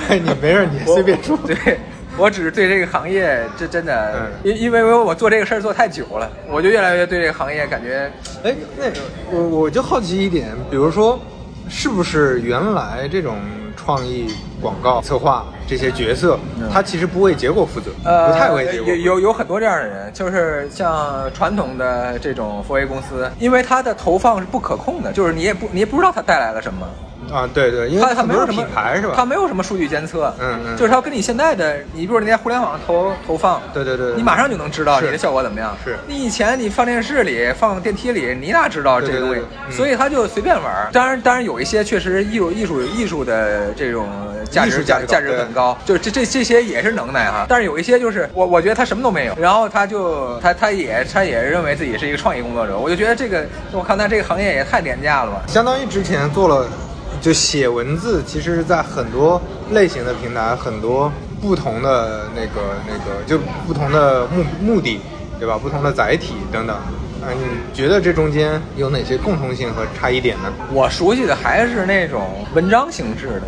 [0.09, 1.37] 哎，你没事，你随便说。
[1.45, 1.79] 对，
[2.19, 8.11] 我只是对这个行业，这真的，嗯因因为我做这个事儿做太久了，我就越来越对这个行业感觉，
[8.43, 8.97] 哎，那个
[9.31, 11.19] 我我就好奇一点，比如说，
[11.69, 13.37] 是不是原来这种
[13.77, 14.29] 创意
[14.61, 16.39] 广告策划这些角色，
[16.73, 18.89] 他其实不为结果负责，呃，不太为结果。
[18.89, 26.87] 有有有很多这样的人，就是像传统的这种 4A 公司，因为它的投放是不可控的，就是你也不你也不知道它带来了什么。
[27.33, 29.15] 啊，对对，因为它没有什么品牌是吧？
[29.17, 35.77] 它没有什么数据监测，嗯嗯就是它跟你现在的，你比如你在互联网上投投放，对对对对你马上就能知道你的效果怎么样。
[35.85, 40.89] 是你以前你放电视里、放电梯里，你哪知道这个东西所以他就随便玩。
[40.93, 44.09] 当然，当然有一些确实艺术艺术艺术的这种
[44.51, 47.47] 价值价值价值很高，就是这这这些也是能耐哈。
[47.49, 55.43] 但是有一些就是我我觉得他什么都没有，然后他就他他也他也认为自己是一个创意工作者，我就觉得这个我看他这个行业也太廉价了吧。
[55.49, 56.69] 相当于之前做了，
[57.21, 59.41] 就写文字，其实是，在很多
[59.73, 65.01] 类型的平台，很多不同的那个那个，就不同的目目的，
[65.39, 65.59] 对吧？
[65.61, 66.77] 不同的载体等等。
[66.77, 70.53] 啊，你觉得这中间有哪些共同性和差异点呢？
[70.73, 73.43] 我熟悉的还是那种文章形式的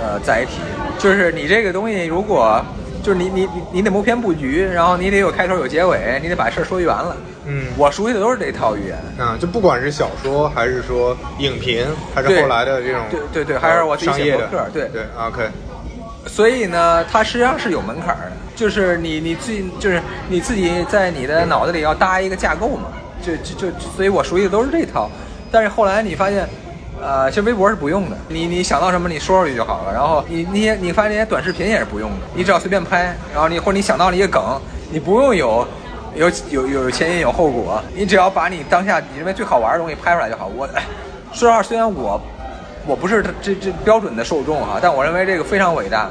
[0.00, 0.60] 呃载体，
[0.98, 2.62] 就是你这个东西如果
[3.02, 7.16] 就是你你你你得谋篇布局，然后你得有开头有结尾，你得把事儿说圆了。
[7.46, 8.96] 嗯我熟悉的都是这套语言。
[9.18, 15.48] 啊，就不管是小说，还是说影评，还是后来的这种，对对对还是我自己写博客对对，OK，
[16.26, 22.88] 所以呢，它实际上是有门槛儿的，就是你你自己就是你自己在你的脑子里要搭一个架构嘛，
[23.22, 25.10] 就就就，所以我熟悉的都是这套。
[25.50, 26.48] 但是后来你发现，
[27.00, 29.92] 呃，其实微博是不用的，你你想到什么你说出去就好了。
[29.92, 34.42] 然后你那些你发现那些短视频也是不用的，你只要随便拍，然后你或者你想到了一个梗，
[34.90, 35.66] 你不用有。
[36.14, 40.46] 有有有前因有后果，你只要把你当下你认为最好玩的东西拍出来就好。
[40.46, 40.66] 我
[41.32, 42.20] 说实话，虽然我
[42.86, 46.08] 我不是这这标准的受众哈，但我认为这个非常伟大。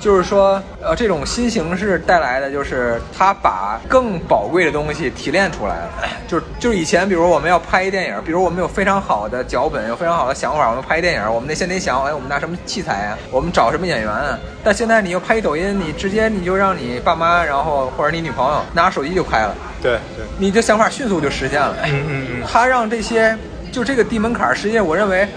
[0.00, 5.90] 就是说，呃，这种新形式带来的，就是它把更宝贵的东西提炼出来了。
[6.26, 13.18] 就是就是以前，比如我们要拍一电影，比如我们有非常好的脚本，有非常好的想法，我们拍一电影，我们得先得想，哎，我们拿什么器材啊？
[13.30, 14.38] 我们找什么演员啊？
[14.64, 21.76] 但现在你又拍一抖音，你直接你就让你爸妈，然后或者你女朋友拿手机就拍了，对对，你这想法迅速就实现了。
[21.84, 23.36] 嗯嗯嗯，它让这些
[23.70, 25.28] 就这个低门槛儿，实际上我认为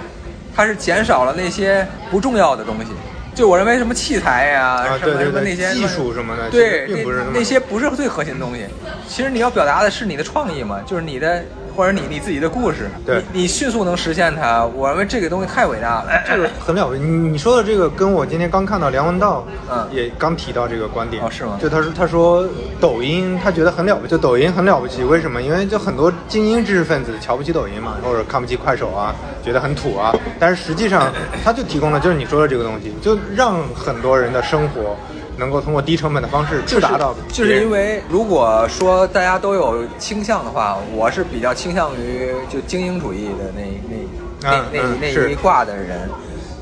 [0.55, 2.91] 它是减少了那些不重要的东西。
[3.35, 8.65] 就我认为什么器材呀、啊什么什么那些技术什么的对，并不是那那那些不是最核心的东西。
[9.07, 11.43] 其实你要表达的是你的创意嘛，就是你的
[11.75, 12.89] 或者你你自己的故事。
[13.05, 16.11] 对你你迅速能实现它，我认为这个东西太伟大了。
[16.27, 17.01] 这个很了不起。
[17.01, 21.23] 你你说的这个，跟我今天刚看到梁文道，嗯也刚提到这个观点。
[21.23, 22.47] 哦是吗就他说他说
[22.79, 25.03] 抖音，他觉得很了不起，就抖音很了不起。
[25.03, 25.41] 为什么？
[25.41, 30.13] 因为就很多精英知识分子瞧不起抖音嘛，或者看不起快手啊，觉得很土啊。
[30.39, 31.11] 但是实际上，
[31.43, 34.95] 他就提供了就是你说的这个东西，就让很多人的生活
[35.37, 46.09] 能够通过低成本的方式就是触达到就是因为如果说大家都有倾向的话，我是比较倾向于就精英主义的那那那嗯那那一挂的人。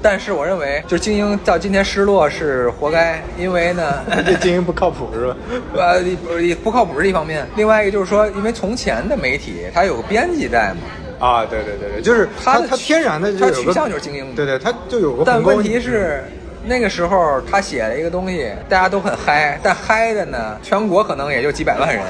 [0.03, 5.36] 但是我认为，就是精英到今天失落是活该，因为呢， 这精英不靠谱是吧？
[5.77, 16.23] 呃，不不靠谱是一方面，另外一个就是说，因为从前的媒体它有个编辑在嘛，啊，对对对对，就是他的他他天然的就有个他取向就是精英对对，它就有个但问题是，
[16.63, 22.04] 那个时候他写了一个东西，大家都很嗨，但嗨的呢，全国可能也就几百万人。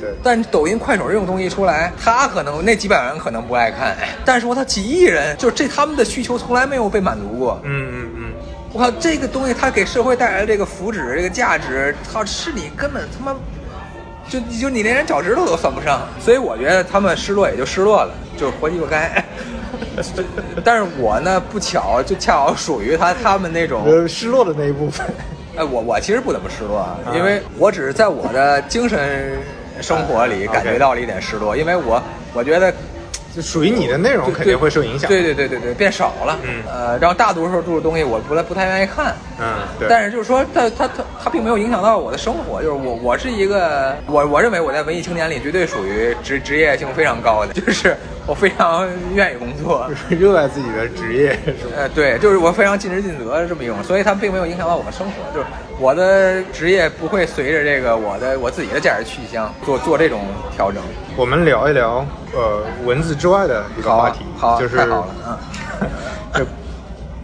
[0.00, 0.10] 对。
[0.22, 7.60] 但抖音、快手这种东西出来，他可能那几百万人可能不爱看，但是说他几亿人，就这他们的需求从来没有被满足过。
[7.64, 8.32] 嗯嗯嗯，
[8.72, 13.36] 我靠，这个东西它给社会带来的这个福祉、这个价值，操，是你根本他妈
[14.28, 16.06] 就就你连人脚趾头都算不上。
[16.20, 19.24] 所以我觉得他们失落也就失落了，就是活鸡巴该。
[20.64, 25.06] 但是我呢，不巧就恰好属于他他们那种，呃，失落的那一部分。
[25.56, 29.38] 哎，我我其实不怎么失落啊，因为我只是在我的精神
[29.80, 32.72] 生活里啊感觉到了一点失落，因为我我觉得
[33.34, 35.08] 就属于你的内容肯定会受影响。
[35.08, 36.38] 对对对对对，变少了。
[36.42, 39.14] 嗯呃，然后大多数度的东西我不太不太愿意看。
[39.40, 39.88] 嗯，对。
[39.88, 42.60] 但是就是说，它它它它并没有影响到我的生活。
[42.60, 51.72] 就是我我是一个我我认为我在文艺青年里绝对属于职职业性非常高的，就是我非常愿意工作，就是热爱自己的职业，是吧？
[51.76, 55.46] 呃，对，就是我非常尽职尽责的这么一种，所以它并没有影响到我的生活，就是
[55.78, 60.22] 我的职业不会随着这个我的我自己的价值取向做做这种
[60.54, 60.82] 调整。
[61.16, 65.38] 我们聊一聊呃文字之外的一个好啊话题，好啊，就是太好了，
[66.32, 66.46] 嗯， 就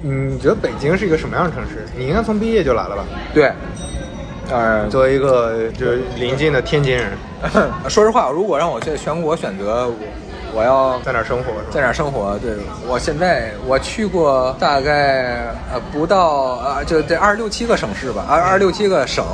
[0.03, 1.87] 你觉得北京是一个什么样的城市？
[1.97, 3.05] 你应该从毕业就来了吧？
[3.33, 3.51] 对，
[4.51, 7.09] 呃，作为一个就是临近的天津人，
[7.89, 9.91] 说实话，如果让我在全国选择，
[10.53, 11.53] 我我要在哪儿生活？
[11.71, 12.39] 在哪儿生活？
[12.39, 12.55] 对
[12.87, 19.25] 我现在我去过大概呃不到啊，就这二十六七个省市吧，二二十六七个省，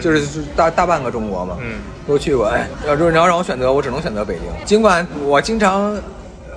[0.00, 2.46] 就是大大半个中国嘛，嗯，都去过。
[2.46, 4.64] 哎，要是你要让我选择，我只能选择北京。
[4.64, 5.92] 尽管我经常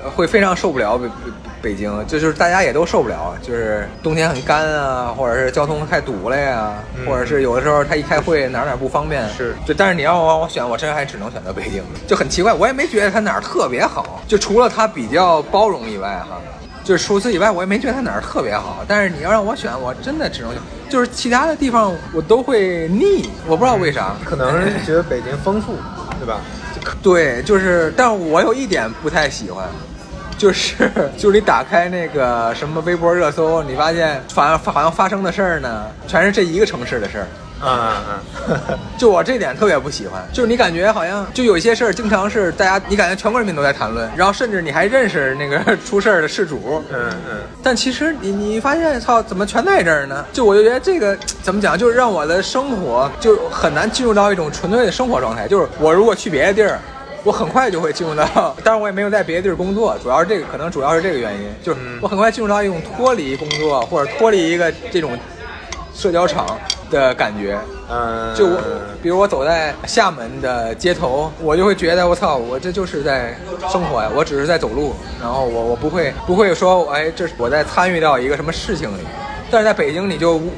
[0.04, 1.10] 呃会非常受不了北
[1.66, 9.76] 北北京，就就是大家也都受不了，就是冬天很干啊，或者是交通太堵了呀，嗯或者是有的时候他一开会哪儿哪儿不方便，是对。
[9.78, 16.40] 但是你要让我选，我真还只能选择北京，就很奇怪，我也没觉得他哪儿特别好，就除了他比较包容以外哈。
[16.84, 18.86] 就是除此以外，我也没觉得他哪儿特别好。
[18.88, 24.16] 但是你要让我选，我真的只能选，就是其他的地方我都会腻，我不知道为啥。
[24.24, 25.74] 可能是觉得北京丰富，
[26.20, 26.40] 对吧？
[27.02, 29.66] 对，就是，但我有一点不太喜欢，
[30.38, 30.76] 就是
[31.18, 37.28] 就是你打开那个什么微博热搜，你发现好像好像发生的事儿呢，全是这一个城市的事儿。
[37.64, 37.94] 嗯
[38.50, 50.26] 嗯 就我这点特别不喜欢，就是你感觉好像就有一些事儿，经常是大家你感觉全国人民都在谈论，然后甚至你还认识那个 出事儿的事主，嗯嗯但其实你你发现，操，怎么全在这儿呢？
[50.34, 55.48] 就我就觉得这个怎么讲，就是让我的生活就很难进入到一种纯粹的生活状态。
[55.48, 56.78] 就是我如果去别的地儿，
[57.26, 58.24] 我很快就会进入到，
[58.64, 65.18] 当然我也没有在别的地儿工作，主要是这个，可能主要是这个原因，就是嗯我很快进入到一种脱离工作或者脱离一个这种
[65.94, 66.46] 社交场
[66.92, 67.60] 的感觉。
[67.90, 68.58] 嗯，就我，
[69.02, 73.36] 比如我走在厦门的街头，我就会觉得我操，我这就是在
[73.72, 79.02] 生活呀，我只是在走路，然后我我不会不会说，哎，这是我在参与到一个什么事情里。
[79.52, 80.52] 但是在北京，你就无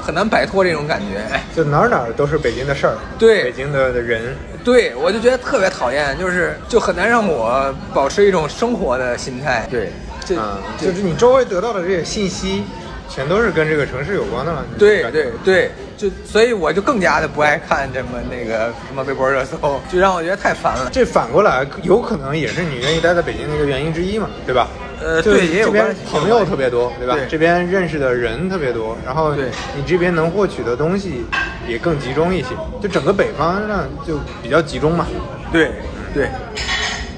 [0.00, 1.18] 很难摆脱这种感觉。
[1.32, 4.34] 哎，就哪儿哪儿都是北京的事儿，对北京的的人，
[4.64, 9.66] 对我就觉得特别讨厌，就是就很难让我保持一种生活的心态。
[9.70, 9.92] 对，
[10.24, 12.64] 这、嗯，这就是你周围得到的这些信息，
[13.10, 14.64] 全都是跟这个城市有关的了。
[14.78, 20.88] 对对对，就所以我就更加的不爱看这么那个什么微博热搜， 就让我觉得太烦了。
[20.92, 24.68] 这反过来有可能也是你愿意待在北京的一个原因之一嘛，对吧？
[25.02, 27.14] 呃，对，也有这边关系朋友特别多，对吧？
[27.14, 31.24] 对这边认识的人特别多，然后对你这边能获取的东西
[31.66, 32.48] 也更集中一些。
[32.82, 35.06] 就整个北方上，就比较集中嘛，
[35.50, 35.70] 对
[36.12, 36.28] 对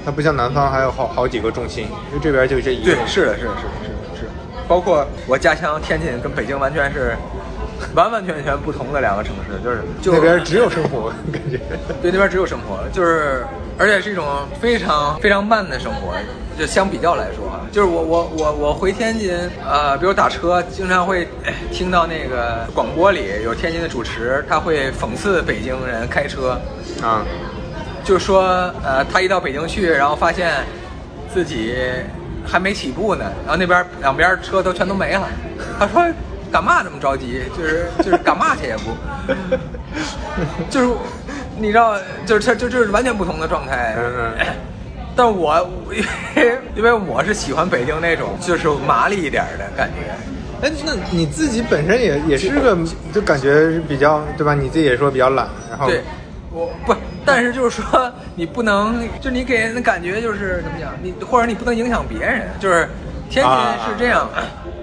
[0.05, 2.95] 它不像南方还有好好几个重心，就这边就这一个对，。
[3.05, 3.53] 是的，是的，是的，是的，
[3.83, 3.92] 是的。
[4.67, 7.15] 包括我家乡天津跟北京完全是
[7.95, 11.59] 完完全全不同的两个城市，就是就那边只有生活，感觉。
[12.01, 13.45] 对那边只有生活，就是
[13.77, 14.25] 而且是一种
[14.59, 16.13] 非常非常慢的生活。
[16.55, 19.35] 就相比较来说啊，就是我我我我回天津，
[19.67, 26.51] 呃，比如打车，经常会哎听到那个广播里有天津的主持，他会讽刺北京人开车，
[27.01, 27.25] 啊，
[28.03, 30.63] 就说呃，他一到北京去，然后发现
[31.33, 31.73] 自己
[32.45, 35.27] 还没起步呢，然后那边两边车都全都没了。
[35.79, 36.03] 他说
[36.51, 37.41] 干嘛这么着急？
[37.57, 38.91] 就是就是干嘛去也不，
[40.69, 40.93] 就是
[41.57, 43.95] 你知道，就是这就就是完全不同的状态。
[45.15, 46.03] 但我因
[46.35, 50.67] 为 因为我是喜欢北京那种就是麻利一点的感觉。
[50.67, 52.77] 哎，那你自己本身也也是个，
[53.13, 54.55] 就感觉比较，对吧？
[54.55, 56.01] 你自己也说比较懒，然后对，
[56.51, 62.89] 我不，但是就是说，你不能，就你给人的感觉就是怎么讲，你或者你不能影响别人，就是
[63.29, 64.29] 天津啊是这样，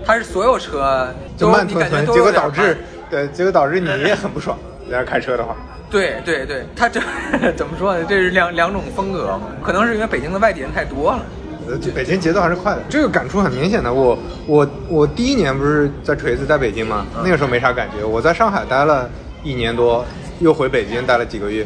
[0.04, 2.78] 它是所有车就都你感觉慢吞吞，结果导致，
[3.10, 4.58] 对，结果导致你也很不爽，
[4.90, 5.54] 在那开车的话。
[5.90, 7.00] 对对对，它这
[7.56, 8.04] 怎么说呢？
[8.08, 11.22] 这是两两种风格嘛，可能是因为北京的外地人太多了。
[11.68, 13.92] 呃北京节奏还是快的，这个感触很明显的。
[13.92, 17.06] 我我我第一年不是在锤子在北京吗？
[17.22, 18.04] 那个时候没啥感觉。
[18.04, 19.08] 我在上海待了
[19.44, 20.04] 一年多，
[20.40, 21.64] 又回北京待了几个月，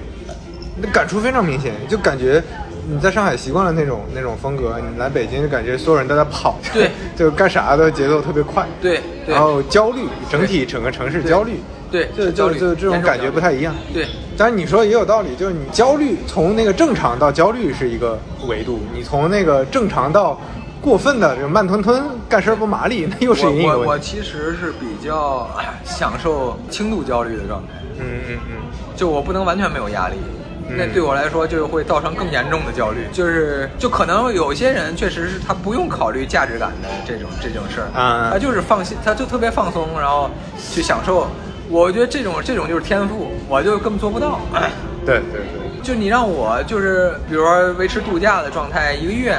[0.76, 2.42] 那感触非常明显，就感觉
[2.88, 13.74] 你在上海习惯了那种那种风格，你来北京就感觉所有人都在跑，对， 就干啥的节奏特别快，对对然后焦虑，整体整个城市焦虑，对就就就这种感觉不太一样。
[13.92, 18.18] 对但是你说也有道理，就是你焦虑从那个正常到焦虑是一个
[18.48, 20.40] 维度，你从那个正常到
[20.82, 23.98] 过分的就慢吞吞干事不麻利，那又是另一个我我。
[23.98, 25.48] 其实是比较
[25.84, 27.68] 享受轻度焦虑的状态。
[28.00, 28.56] 嗯嗯嗯，
[28.96, 33.06] 就我不能完全没有压力，嗯那对我来说就会造成更严重的焦虑。
[33.12, 40.30] 就是就可能有些人确实是他不用考虑价值感的这种这种事儿，啊他就是放心，他就特别放松，然后
[40.72, 41.26] 去享受。
[41.70, 44.38] 我觉得这种这种就是天赋，我就根本做不到。
[45.06, 49.38] 对对对，就你让我就是比如说维持度假的状态一个月，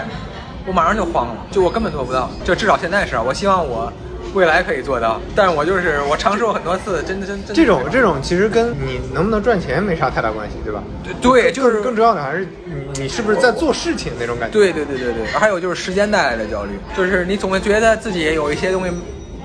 [0.65, 2.29] 我马上就慌了，就我根本做不到。
[2.43, 3.91] 就至少现在是，我希望我
[4.35, 10.83] 未来可以做到，但是我就是我尝试过很多次，真的真真的这种这种其实跟你能不能赚钱没啥太大关系，对吧？
[11.21, 14.53] 对，就是更更重要的还是你你是不是在做事情那种感觉。
[14.53, 18.91] 对对对对对，还有就是时间带来的焦虑，就是你总会觉得自己有一些东西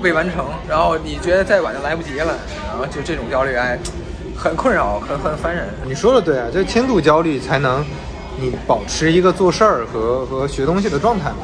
[0.02, 2.36] 未完成，然后你觉得再晚就来不及了，
[2.68, 3.78] 然后就这种焦虑哎，
[4.36, 5.68] 很困扰，很很烦人。
[5.84, 7.84] 你说的对啊，就轻度焦虑才能
[8.36, 11.36] 你保持一个做事儿和和学东西的状态嘛。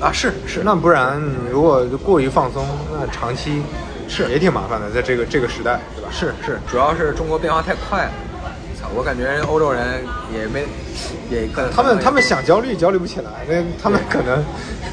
[0.00, 1.20] 啊，是是，那不然
[1.50, 3.62] 如果过于放松，那长期
[4.08, 6.08] 是也挺麻烦的，在这个这个时代，对吧？
[6.12, 8.12] 是是，主要是中国变化太快了。
[8.78, 10.64] 操，我感觉欧洲人也没，
[11.30, 14.44] 也可能他们他们想焦虑焦虑不起来，那他们可能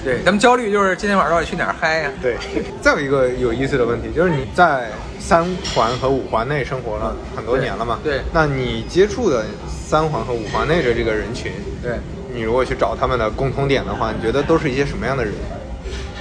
[0.04, 2.38] 对他们焦虑就是今天晚上到底去哪儿嗨呀、对。
[2.82, 5.44] 再有一个有意思的问题，就是你在三
[5.74, 8.00] 环和五环内生活了很多年了嘛？
[8.04, 12.00] 对对那你接触的三环和五环内的这个人群，对，
[12.34, 15.34] 你如果去找他们的共同点的话，你觉得都是一些什么样的人？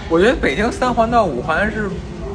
[0.09, 1.89] 我觉得北京三环到五环是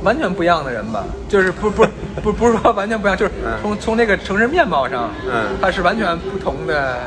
[0.03, 1.85] 完全不一样的人吧，就是不不
[2.23, 6.97] 不 不是说完全不一样，就是嗯从从这个城市面貌上，嗯它是完全不同的。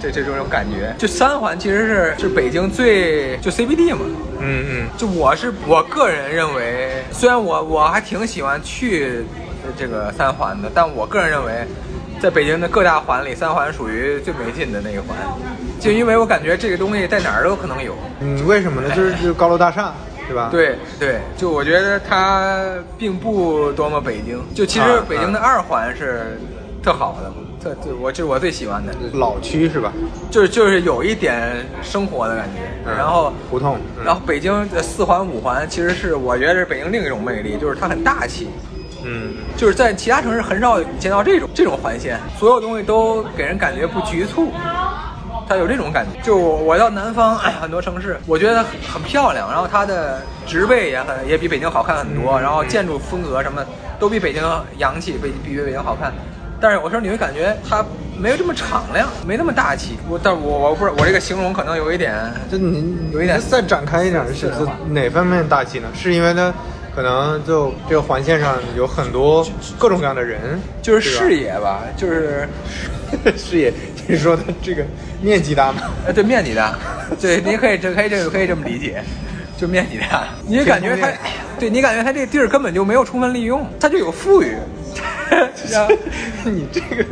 [0.00, 4.02] 这这种感觉，就三环其实是是北京最就 CBD 嘛，
[4.38, 9.24] 嗯嗯就我是我个人认为，虽然我我还挺喜欢去
[9.76, 11.66] 这个三环的，但我个人认为，
[12.20, 15.16] 在北京的各大环里，三环属于最没劲的那个环，
[15.78, 17.94] 就因为我感觉这个东西在哪儿都可能有。
[18.20, 18.90] 嗯，为什么呢？
[18.94, 19.94] 就是就是高楼大厦，
[20.26, 20.48] 对吧？。
[20.50, 22.64] 对对，就我觉得它
[22.98, 24.42] 并不多么北京。
[24.54, 26.38] 就其实啊北京的二环是
[26.82, 29.92] 特好的，特就我这是我最喜欢的，老区是吧？
[30.28, 32.60] 就是就是有一点生活的感觉。
[32.84, 38.48] 嗯然后胡同嗯然后北京的四环五环其实是我觉得是北京另一种魅力，就是它很大气。
[39.10, 44.52] 嗯就是在其他城市很少见到这种这种环线，所有东西都给人感觉不局促，
[45.48, 46.20] 它有这种感觉。
[46.22, 53.64] 就我我到南方很多城市，我觉得很很漂亮，然后它的植被也很也比北京好看很多，然后建筑风格什么
[53.98, 54.42] 都比北京
[54.76, 56.12] 洋气，比比北京好看。
[56.60, 57.84] 但是有时候你会感觉它
[58.18, 59.96] 没有这么敞亮，没那么大气。
[60.08, 62.14] 我但我我不是我这个形容可能有一点
[62.50, 65.88] 就你有一点再展开一点，是是是哪方面大气呢？
[65.94, 66.52] 是因为它
[66.98, 69.46] 可能就这个环线上有很多
[69.78, 72.48] 各种各样的人，就是视野吧，就是
[73.38, 73.72] 视野。
[74.08, 74.84] 你说的这个
[75.22, 75.82] 面积大吗？
[76.04, 76.76] 呃，对，面积大，
[77.20, 79.00] 对，你可以这可以这可以这么理解，
[79.56, 81.08] 就面积大， 你就感觉它
[81.56, 84.56] 对你感觉它这地儿根本就没有充分利用，它就有富裕，
[86.46, 87.04] 你这个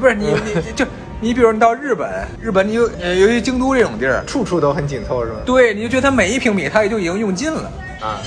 [0.00, 0.84] 不是你你你就
[1.20, 5.38] 你比如你到日本，日本你有呃尤其京都这种地儿，处处都很紧凑，是吧？
[5.46, 7.70] 对，你就觉得它每一平米它也就已经用尽了，
[8.00, 8.18] 啊，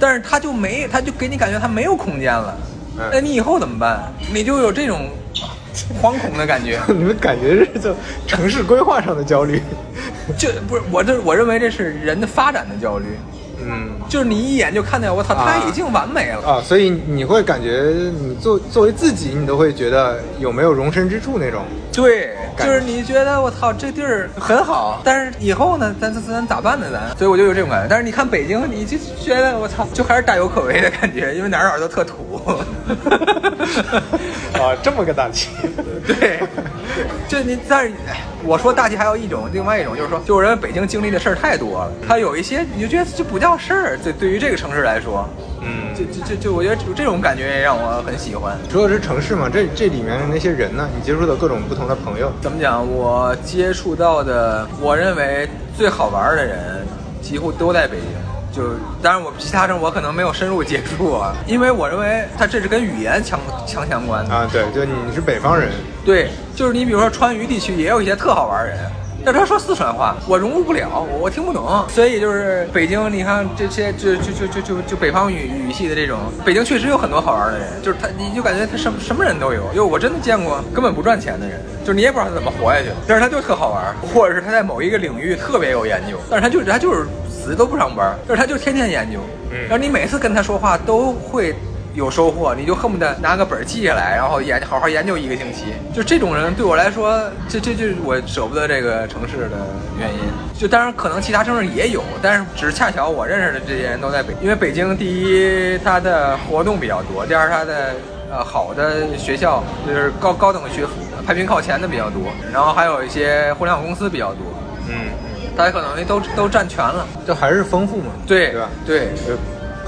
[0.00, 2.56] 但是他就没，他就给你感觉他没有空间了，
[2.98, 4.12] 嗯那你以后怎么办？
[4.32, 5.08] 你就有这种
[6.02, 6.80] 惶恐的感觉。
[6.88, 7.94] 你们感觉是就
[8.26, 9.62] 城市规划上的焦虑？
[10.36, 13.06] 就不是我这，我认为这是人的发展的焦虑，
[13.64, 16.46] 嗯就是你一眼就看见我操，啊他已经完美了。
[16.46, 21.62] 啊，所以你会感觉你作作为自己，你都会觉得有没有容身之处那种。
[22.00, 26.86] 对，就是你觉得我操这地儿很好，但是以后呢，咱咱咱咋办呢？
[26.92, 27.88] 咱，所以我就有这种感觉。
[27.90, 32.40] 但是你看北京，你就觉得我操，就还是大有可为的感觉，因为哪儿哪儿都特土。
[34.54, 35.48] 啊，这么个大气。
[36.06, 36.38] 对，
[37.26, 45.28] 就你，但是哎我说大气还有一种，另外一种就是说，就我认为北京经历的事儿太多了，它有一些你就觉得这不叫事儿，对，对于这个城市来说，
[45.60, 48.56] 嗯就就就就我觉得这种感觉也让我很喜欢。
[48.70, 52.86] 说的是城市嘛，这这里面的那些人呢，你接触的各种不同的朋友，怎么讲？
[52.88, 56.86] 我接触到的，我认为最好玩的人，
[57.20, 58.06] 几乎都在北京。
[58.50, 58.62] 就
[59.02, 64.34] 当然，我其他城我可能没有深入接触啊，因为我认为它这是跟语言强强相关的。
[64.34, 65.68] 啊，对，就你是北方人，
[66.04, 68.78] 对，就是你比如说川渝地区也有一些特好玩的人，
[69.30, 71.84] 但是他说四川话，我融入不了，我我听不懂。
[71.90, 89.18] 所以就是北京，你看这些就就就就就就北方语语系的这种，北京确实有很多好玩的人，就是他你就感觉他什么什么人都有，因为我真的见过根本不赚钱的人，就是你也不知道他怎么活下去，但是他就特好玩，或者是他在某一个领域特别有研究，但是他就他就是死都不上班，但是他就天天研究，
[89.50, 91.54] 嗯然后你每次跟他说话都会。
[91.98, 95.64] 有收获，你就恨不得拿个本儿记下来，然后研好好研究一个星期。
[95.92, 99.56] 就这种人对我来说，这这就是我舍不得这个城市的
[99.98, 100.20] 原因。
[100.56, 107.94] 就当然可能其他城市也有，但是只是恰巧我认识的这些人都在北，因为北京第一它的活动比较多，第二它的
[108.30, 110.92] 呃好的学校就是高高等学府
[111.26, 112.22] 排名靠前的比较多，
[112.52, 114.42] 然后还有一些互联网公司比较多，
[114.88, 115.10] 嗯，
[115.56, 117.06] 大家可能都都占全了。
[117.26, 118.68] 就还是丰富嘛，对对吧？
[118.86, 119.34] 对就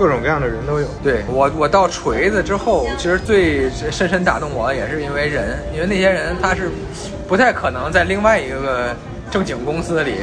[0.01, 0.87] 各种各样的人都有。
[1.05, 6.71] 对我，我到锤子之后，其实最深深打动我的也是因为人，因为那些人他是
[7.29, 8.97] 不太可能在另外一个
[9.31, 10.15] 正经公司里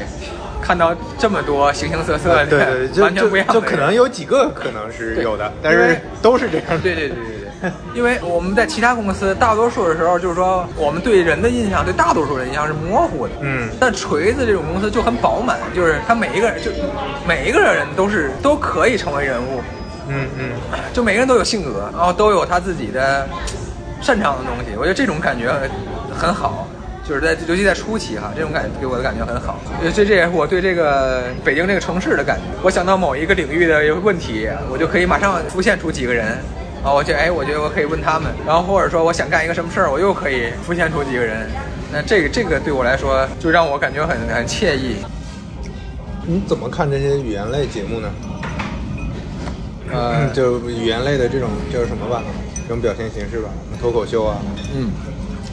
[0.64, 2.60] 看到这么多形形色色的，对
[3.04, 6.66] 完全不一样就可能有几个可能是有的，但是都是这样。
[6.82, 7.47] 对对对对对，
[7.94, 13.34] 因为我们在其他公司，大多数的时候就是说，我们对人的印象，对大多数人印象是模糊的。
[13.42, 16.72] 嗯但锤子这种公司就很饱满，就是他每一个人，就
[17.28, 19.62] 每一个人都是都可以成为人物，
[20.08, 20.50] 嗯嗯，
[20.94, 23.28] 就每个人都有性格，然后都有他自己的
[24.02, 24.76] 擅长的东西。
[24.78, 25.52] 我觉得这种感觉
[26.16, 26.68] 很好。
[27.08, 29.62] 就是在，尤其在初期哈，这种感觉给我的感觉很好。
[29.82, 32.44] 呃这这也是我对这个北京这个城市的感觉。
[32.62, 36.38] 我想到某一个领域的问题，我就可以马上浮现出几个人，
[36.88, 41.46] 啊，我觉得哎，我觉得我可以问他们，然后或者说我想干一个什么事儿，我又可以浮现出几个人。
[41.92, 44.96] 那这个这个对我来说，就让我感觉很很惬意。
[46.26, 48.10] 你怎么看这些语言类节目呢？
[49.92, 52.24] 呃，就语言类的这种叫什么吧，
[52.64, 53.50] 这种表现形式吧，
[53.82, 54.38] 脱口秀啊，
[54.74, 54.90] 嗯。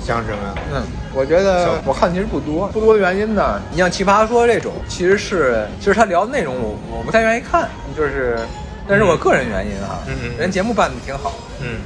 [0.04, 0.82] 相声啊，嗯，
[1.14, 7.66] 我觉得我看其实不多，不多的原因呢，你像奇葩说这种，其实是其实他聊的内容我我不太愿意看，
[7.96, 8.38] 就是，
[8.88, 11.80] 但是我个人原因哈，嗯人节目办的挺好，嗯。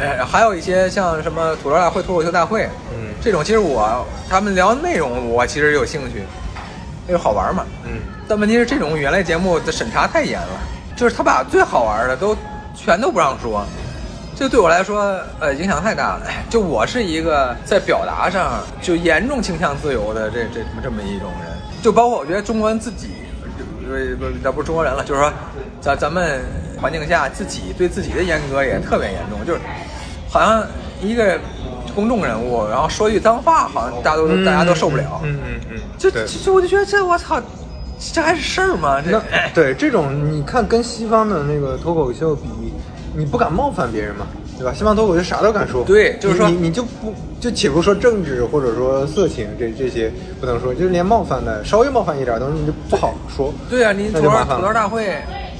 [0.00, 3.12] 呃，还有一些像什么吐槽大会、脱口秀大会，嗯。
[3.20, 6.20] 这种其实我他们聊内容我其实有兴趣，
[7.06, 8.00] 因为好玩嘛，嗯。
[8.26, 10.60] 但问题是这种语言类节目的审查太严了，
[10.96, 12.36] 就是他把最好玩的都
[12.74, 13.64] 全都不让说，
[14.34, 16.22] 这对我来说呃影响太大了。
[16.48, 23.10] 就我是一个在表达上就严重倾向自由的这这这么一种人，就包括我觉得中国人自己，
[23.88, 25.32] 呃不咱不是中国人了，就是说
[25.80, 26.40] 咱咱们
[26.80, 29.60] 环境下自己对自己的严格也特别严重，就是
[30.28, 30.64] 好像
[31.00, 31.38] 一个
[31.94, 35.20] 公众人物，然后说句脏话，好像大家都、嗯，大家都受不了。
[35.24, 37.40] 嗯嗯嗯，就对就就我就觉得这我操，
[38.12, 39.00] 这还是事儿吗？
[39.02, 42.48] 这那对这种，你看跟西方的那个脱口秀比，
[43.14, 44.26] 你不敢冒犯别人嘛，
[44.58, 44.72] 对吧？
[44.72, 53.52] 西方脱口秀啥都敢说，对就是说你你你就不就且不说政治或者说色情这这些不能说，就是连冒犯的稍微冒犯一点东西你就不好说。
[53.68, 54.72] 对啊，你昨吐槽吐槽。
[54.72, 55.16] 大会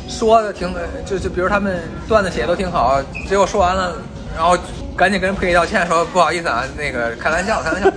[0.08, 0.72] 说的挺，
[1.04, 3.96] 就就比如他们段子写的都挺好，结果说完了，
[4.36, 4.56] 然后
[4.96, 7.90] 赶紧跟人赔礼道歉，说不好意思啊，那个开玩笑，开玩笑。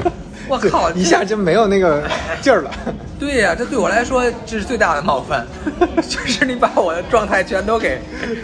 [0.50, 2.04] 我靠，一下就没有那个
[2.42, 2.72] 劲儿了。
[3.20, 5.46] 对呀、这对我来说这是最大的冒犯，
[6.08, 8.00] 就是你把我的状态全都给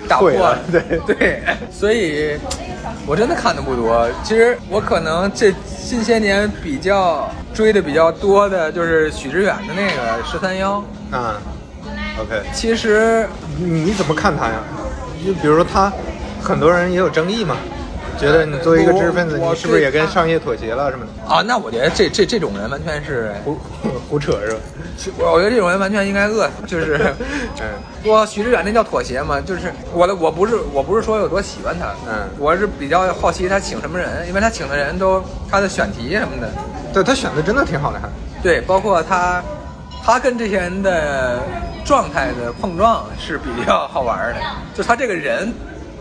[0.08, 2.38] 打破了对对，所以
[3.06, 4.10] 我真的看的不多。
[4.24, 5.54] 其实我可能这
[5.86, 10.84] 近些年比较追的比较多的就是许知远的那个十三幺。
[11.12, 11.36] 啊
[12.20, 13.28] ，OK，其实
[13.58, 14.56] 你你怎么看他呀？
[15.26, 15.92] 就比如说他，
[16.42, 17.58] 很多人也有争议嘛，
[18.18, 21.34] 觉得你作为一个知识分子，你是不是也跟商业妥协了什么的？
[21.34, 23.58] 啊，那我觉得这这这种人完全是，胡
[24.10, 24.60] 胡扯是吧？
[25.18, 27.00] 我我觉得这种人完全应该饿死，就是。
[27.62, 27.68] 嗯
[28.04, 29.40] 我徐志远那叫妥协吗？
[29.40, 36.52] 就是我的，我不是我不是说有多喜欢他，嗯我是比较好奇他请什么人，因为他请的人都他的选题什么的，
[36.92, 38.10] 对他选的真的挺好的，还
[38.42, 39.44] 对，包括他
[40.04, 41.40] 他跟这些人的
[41.86, 44.42] 状态的碰撞是比较好玩的，
[44.74, 45.54] 就他这个人。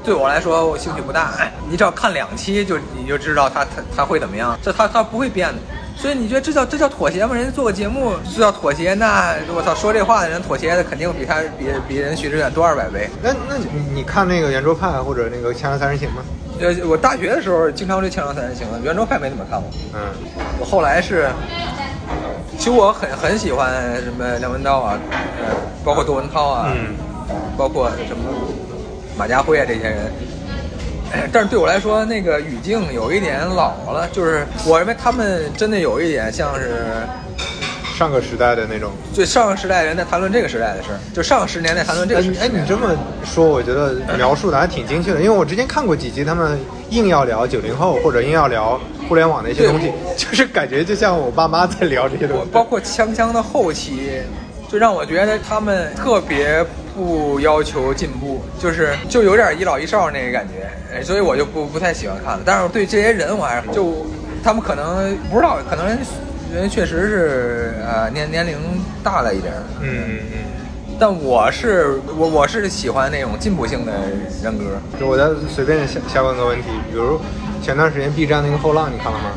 [0.02, 1.32] 对我来说，我兴趣不大。
[1.68, 4.58] 你只要看两期，就你就知道他他他会怎么样。
[4.62, 5.58] 这他他不会变的，
[5.96, 7.34] 所以你觉得这叫这叫妥协吗？
[7.34, 13.10] 人家做个节目就叫妥协，那我操，说这话的人妥协的肯定比他比比人徐志远多二百倍。
[13.22, 16.22] 那那你你看那个圆桌派或者那个锵锵三人行吗？
[16.60, 19.70] 呃，我大学的时候经常追《锵锵三人行》的，圆桌派没怎么看过。
[19.94, 20.00] 嗯
[20.58, 21.30] 我后来是，
[22.58, 26.96] 其实我很很喜欢什么梁文道啊，呃，包括窦文涛啊，嗯
[27.56, 28.24] 包括什么
[29.20, 29.98] 马家辉啊这些人。
[31.12, 36.86] 哎 但是对我来说，那个语境有一点老了，就是我认为他们真的有一点像是
[37.98, 38.90] 上个时代的那种。
[39.12, 42.40] 就上个时代人在谈论这个时代的事儿，就上个十年在谈论这个时代。
[42.40, 46.58] 哎哎，你这么说，我觉得描述的还挺精确的，因为我之前看过几集，他们
[46.88, 52.40] 硬要聊九零后或者硬要聊互联网的一些东西，就是感觉就像我爸妈在聊这些东西。
[52.40, 54.22] 我包括锵锵的后期，
[54.70, 56.64] 就让我觉得他们特别
[56.94, 62.40] 不要求进步，就是就有点一老一少那个感觉，哎所以我就不不太喜欢看了。
[62.44, 64.06] 但是对这些人我还是就
[64.44, 65.98] 他们可能不知道，可能人
[66.54, 68.56] 人确实是呃年年龄
[69.02, 70.38] 大了一点儿，嗯嗯嗯。
[71.00, 73.92] 但我是我我是喜欢那种进步性的
[74.44, 74.64] 人格。
[75.00, 77.18] 就我再随便瞎瞎问个问题，比如
[77.60, 79.30] 前段时间 B 站那个后浪，你看了吗？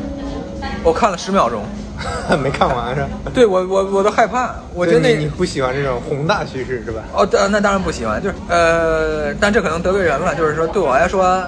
[0.84, 1.64] 我看了十秒钟，
[2.42, 3.08] 没看完是吧？
[3.34, 7.02] 对我我我都害怕，我觉得那你你不喜欢这种宏大叙事是吧？
[7.12, 11.42] 哦，当那当然不喜欢，就是呃，但这可能得罪人了，就是说对我来说，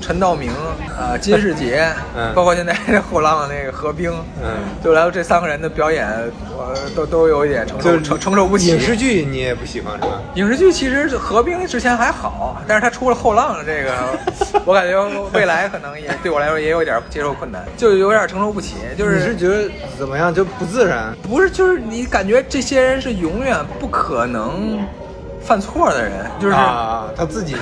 [0.00, 0.50] 陈道明、
[0.98, 2.74] 呃金世杰，嗯包括现在
[3.10, 4.48] 后浪那个何冰，嗯
[4.82, 6.06] 就来这三个人的表演，
[6.56, 8.68] 我都都有一点承受承承受不起。
[8.68, 10.20] 影视剧你也不喜欢是吧？
[10.34, 13.92] 影视剧其实何冰之前还好，但是他出了后浪这个，
[14.64, 14.96] 我感觉
[15.32, 18.76] 未来可能也对我来说也有点接受困难，就有点承受不起。
[18.96, 21.14] 就是你是觉得怎么样就不自然？
[21.22, 24.78] 不是就是你感觉这些人是永远不可能
[25.40, 27.56] 犯错的人，就是啊，他自己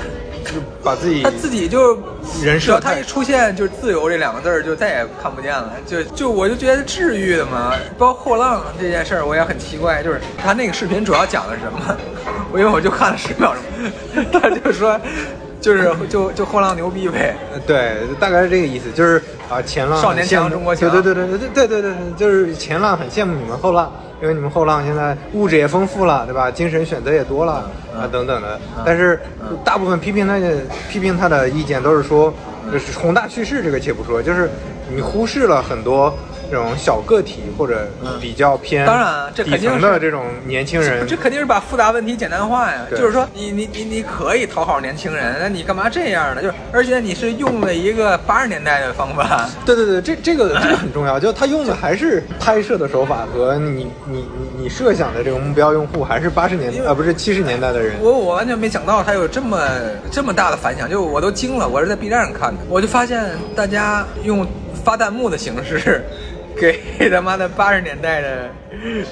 [0.44, 1.98] 就把自己他自己就
[2.42, 7.72] 人设他一出现就是自由这两个字儿就再也看不见了，就就我就觉得治愈的嘛。
[7.98, 11.96] 包括后浪这件事儿，我也很奇怪，就是他那个视频主要讲的是什么？
[12.52, 15.00] 我因为我就看了十秒钟， 他就说
[15.64, 17.34] 就是就就后浪牛逼呗。
[17.52, 23.90] 呃对，大概是这个意思，就是啊，前浪少年强中国强对对对对对对对对对，就是前浪很羡慕你们后浪，
[24.20, 26.50] 因为你们后浪现在物质也丰富了，对吧？
[26.50, 28.60] 精神选择也多了嗯啊，等等的。
[28.84, 29.18] 但是
[29.64, 30.58] 大部分批评他的
[30.90, 32.32] 批评他的意见都是说，
[32.70, 34.50] 就是宏大叙事这个且不说，就是
[34.94, 36.14] 你忽视了很多
[36.50, 37.88] 这种小个体或者
[38.20, 42.82] 比较偏当然这肯定的这种年轻人这，肯定是把复杂问题简单化呀。
[42.90, 46.42] 就是说你，你你你可以讨好年轻人，那你干嘛这样呢？
[46.42, 57.96] 就是而且你是用了一个八十年代的方法，对对对，这这个这个 很重要，就他用的还是拍摄的手法和你你你你设想的这个目标用户还是八十年因为啊不是七十年代的人。
[58.00, 59.58] 我我完全没想到他有这么
[60.10, 61.68] 这么大的反响，就我都惊了。
[61.68, 63.24] 我是在 B 站上看的，我就发现
[63.56, 64.46] 大家用
[64.84, 66.04] 发弹幕的形式，
[66.98, 68.48] 给他妈的八十年代的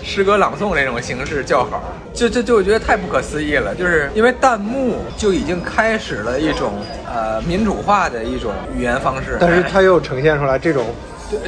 [0.03, 1.83] 诗歌朗诵这种形式叫好，
[2.15, 3.75] 就就就我觉得太不可思议了。
[3.75, 6.73] 就是因为弹幕就已经开始了一种
[7.07, 10.87] 呃民主化的一种语言方式，但是他又呈现出来这种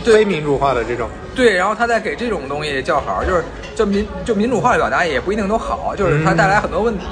[0.03, 7.05] 对非民主化的这种，对，然后他在给这种东西叫好，就是就民就民主化的表达也不一定都好，就是它带来很多问题。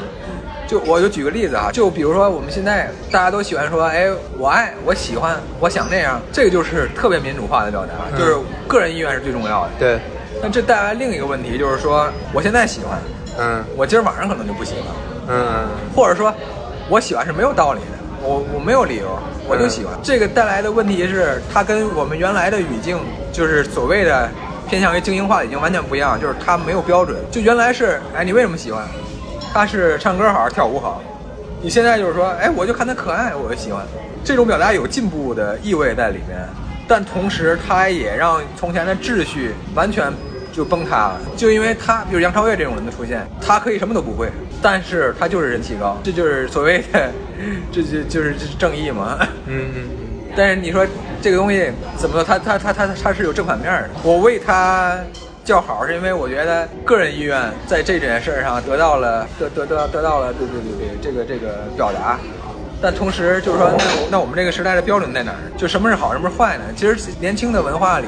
[0.72, 4.08] 就我就举个例子啊，就比如说我们现在大家都喜欢说，哎，
[4.38, 9.70] 我爱，我喜欢，我想那样，这个就是特别民主化的表达，嗯就是个人意愿是最重要的。
[9.78, 10.00] 对，
[10.42, 12.98] 那这带来另一个问题就是说，我现在喜欢，
[13.38, 14.86] 嗯我今儿晚上可能就不喜欢，
[15.28, 16.32] 嗯或者说，
[16.88, 19.92] 我喜欢是没有道理的，我我没有理由，我就喜欢。
[20.02, 22.98] 这个带来的问题是，它跟我们原来的语境，
[23.30, 24.26] 就是所谓的
[24.70, 27.18] 偏向于精英化的已经完全不一样，就是它没有标准。
[27.30, 28.82] 就原来是，哎，你为什么喜欢？
[29.53, 31.03] 他是唱歌好，跳舞好。
[31.61, 33.84] 你现在就是说，哎，我就看他可爱，我就喜欢。
[34.24, 36.38] 这种表达有进步的意味在里面，
[36.88, 40.11] 但同时他也让从前的秩序完全
[40.53, 41.20] 就崩塌了。
[41.36, 44.30] 就因为他，比如杨超越这种人的出现，他可以什么都不会，
[44.62, 47.11] 但是他就是人气高，这就是所谓的，
[47.70, 49.18] 这就就是正义嘛。
[49.46, 49.82] 嗯嗯
[50.34, 50.86] 但是你说
[51.20, 52.24] 这个东西怎么说？
[52.24, 53.90] 它它它它它是有正反面的。
[54.03, 54.98] 我为它
[55.45, 62.18] 叫好，是因为我觉得个人意愿在这件事上得到了得得得得到了对对对对这个这个表达。
[62.84, 65.38] 但同时就是说，那那我们这个时代的标准在哪儿？
[65.57, 66.64] 就什么是好，什么是坏呢？
[66.74, 68.07] 其实年轻的文化里，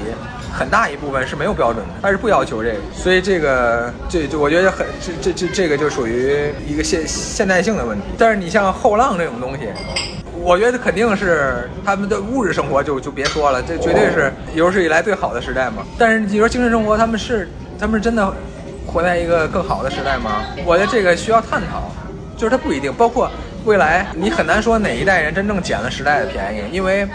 [0.52, 8.04] 很大一部分是没有标准的，它是不要求这个，所以这个这就我觉得很这这这这个就属于一个现现代性的问题。
[8.18, 9.68] 但是你像后浪这种东西，
[10.44, 15.82] 我觉得肯定是他们的物质生活就就别说了，这绝对是有史以来最好的时代嘛。
[15.98, 18.30] 但是你说精神生活，他们是他们是真的
[18.86, 20.44] 活在一个更好的时代吗？
[20.66, 21.90] 我觉得这个需要探讨，
[22.36, 22.92] 就是它不一定。
[22.92, 23.30] 包括
[23.64, 27.08] 未来，你很难说哪一代人真正捡了时代的便宜，因为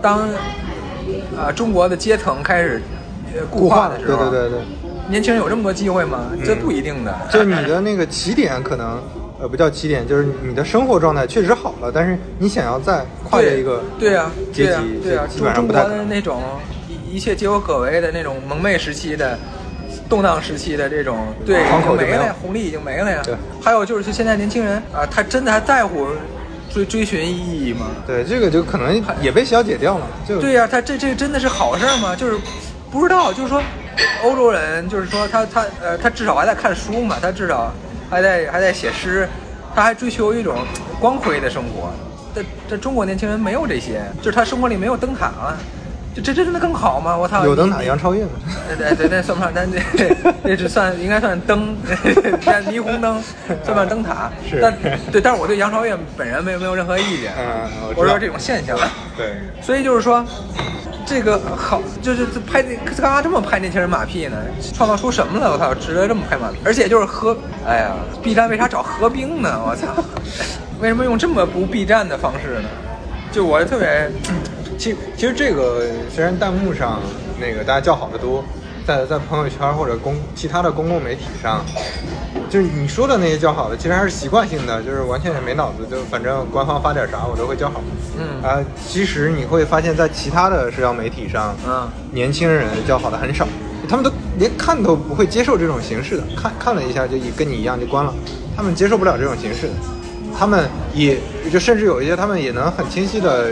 [0.00, 0.28] 当
[1.36, 2.80] 呃中国的阶层开始
[3.34, 4.60] 呃固化的时候，对对对对，
[5.08, 6.30] 年轻人有这么多机会吗？
[6.44, 7.12] 这不一定的。
[7.28, 9.02] 就是你的那个起点可能
[9.38, 16.42] 呃不叫起点，就是你的生活状态确实好了，但是你想要再跨越一个对呀、阶级对啊、基本上不太可能的那种
[16.88, 19.38] 一一切皆有可为的那种蒙昧时期的。
[20.08, 23.34] 动荡时期的这种对已经没了呀，红利已经没了呀对。
[23.62, 26.06] 还有就是现在年轻人啊，他真的还在乎
[26.72, 27.88] 追追寻意义吗？
[28.06, 32.16] 对这个就可能也被消解掉了，就对呀、他这这真的是好事儿吗？
[32.16, 32.38] 就是
[32.90, 33.62] 不知道，就是说
[34.24, 37.70] 欧洲人，就是说他他呃他至少还在看书嘛，他至少
[38.10, 39.28] 还在还在写诗，
[39.74, 40.56] 他还追求一种
[41.00, 41.92] 光辉的生活。
[42.34, 45.56] 这这中国年轻人没有这些，就是他生活里没有灯塔啊，
[46.20, 47.16] 这这这真的更好吗？
[47.16, 48.30] 我操，有灯塔杨超越吗，
[48.76, 49.78] 对对对，算不上，但这
[50.44, 51.76] 这只算应该算灯，
[52.44, 53.22] 但霓虹灯
[53.62, 54.30] 算不上灯塔。
[54.48, 54.74] 是但
[55.12, 57.32] 对，但是我对杨超越本人没有没有任何意见。
[57.38, 58.76] 嗯我说这种现象。
[59.16, 60.24] 对， 所以就是说，
[61.06, 64.36] 这个好，就是拍这拍干嘛这么拍年轻人马屁呢？
[64.74, 65.52] 创造出什么了？
[65.52, 66.58] 我操，值得这么拍马屁？
[66.64, 67.92] 而且就是何，哎呀
[68.22, 69.60] ，B 站为啥找何冰呢？
[69.64, 69.86] 我操，
[70.80, 72.68] 为什么用这么不 B 站的方式呢？
[73.30, 74.10] 就我特别，
[74.78, 77.00] 其其实这个虽然弹幕上
[77.40, 78.44] 那个大家叫好的多，
[78.86, 81.64] 在在朋友圈或者公其他的公共媒体上，
[82.48, 87.82] 就是你说的那些叫好的，其实还是习惯性的，就是完全也没脑子，就反正官方发点啥我都会叫好。
[88.18, 93.46] 嗯啊，其实你会发现在其他的社交媒体上，嗯，年轻人叫好的很少，
[93.88, 98.14] 他们都连看都不会接受这种形式的，看看了一下就一跟你一样就关了，
[98.56, 99.72] 他们接受不了这种形式的。
[100.38, 101.18] 他们也
[101.52, 103.48] 就甚至有一些，他们也能很清晰的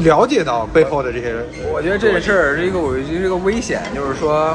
[0.00, 1.46] 了解到背后的这些人。
[1.72, 4.54] 我觉得这事儿是一个，我觉得是一个危险，就是说，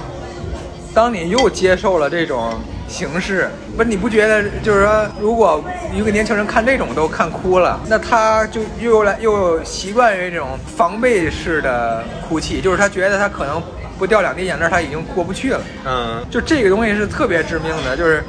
[0.94, 2.54] 当你又接受了这种
[2.88, 13.60] 形式，不是你不觉得就是说，如果一个年轻人看这种都看哭了，那他就又来又习惯于这种防备式的哭泣，就是他觉得他可能
[13.98, 15.62] 不掉两滴眼泪他已经过不去了。
[15.86, 18.24] 嗯，就这个东西是特别致命的，就是。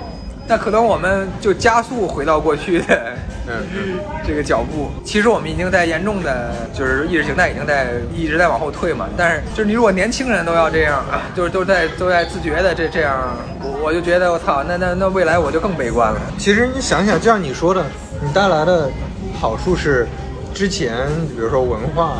[0.45, 3.17] 那可能我们就加速回到过去的，嗯，
[4.27, 4.91] 这个脚步。
[5.05, 9.09] 其实我们已经在严重的，就是意识形态已经在一直在往后退嘛。
[9.17, 16.21] 但是就是你如果年轻人都要这样啊，就是都在都在自觉的这这样，我我就觉得我操，那那那未来我就更悲观了。
[16.39, 17.85] 其实你想想，就像你说的，
[18.21, 18.91] 你带来的
[19.41, 20.07] 好处是，
[20.55, 22.19] 之前比如说文化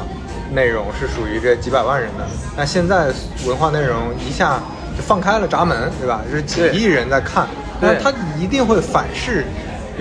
[0.53, 2.25] 内容是属于这几百万人的，
[2.57, 3.07] 那现在
[3.47, 4.61] 文化内容一下
[4.97, 6.21] 就放开了闸门，对吧？
[6.31, 7.47] 是几亿人在看。
[7.81, 9.45] 那它一定会反噬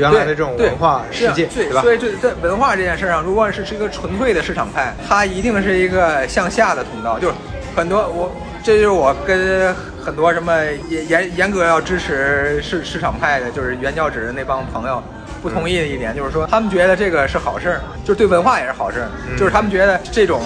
[0.02, 1.82] 原来的这种文化世界，对吧？
[1.82, 7.20] 所以，就在文化这件事上，如果是是一个纯粹的市场派，它一定是一个向下的通道。
[7.20, 7.34] 就是
[7.76, 8.32] 很多我，
[8.64, 9.74] 这就是我跟
[10.04, 10.54] 很多什么
[10.90, 15.02] 严严严格要支持市市场派的，就是原教旨的那帮朋友
[15.42, 20.42] 不同意的一点，就是说他们觉得这个是好事儿，就是对文化也是好事儿，就是他们觉得这种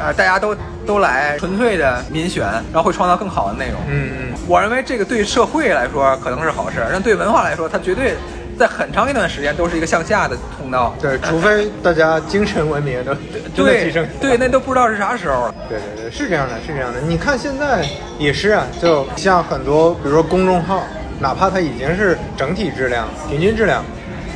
[0.00, 3.80] 呃大家都都来纯粹的民选，然后会创造更好的内容。
[3.88, 4.38] 嗯嗯。
[4.48, 8.14] 我认为这个对社会来说可能是好事，但对文化来说，它绝对
[8.58, 10.94] 在很长一段时间都是一个向下的通道。
[11.00, 13.14] 对，除非大家精神文明都
[13.54, 14.06] 真的提升。
[14.20, 15.52] 对，那都不知道是啥时候。
[15.68, 17.00] 对对对，是这样的，是这样的。
[17.00, 17.86] 你看现在
[18.18, 20.82] 也是啊，就像很多，比如说公众号，
[21.20, 23.84] 哪怕它已经是整体质量、平均质量，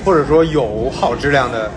[0.05, 1.71] 或者说有好质量的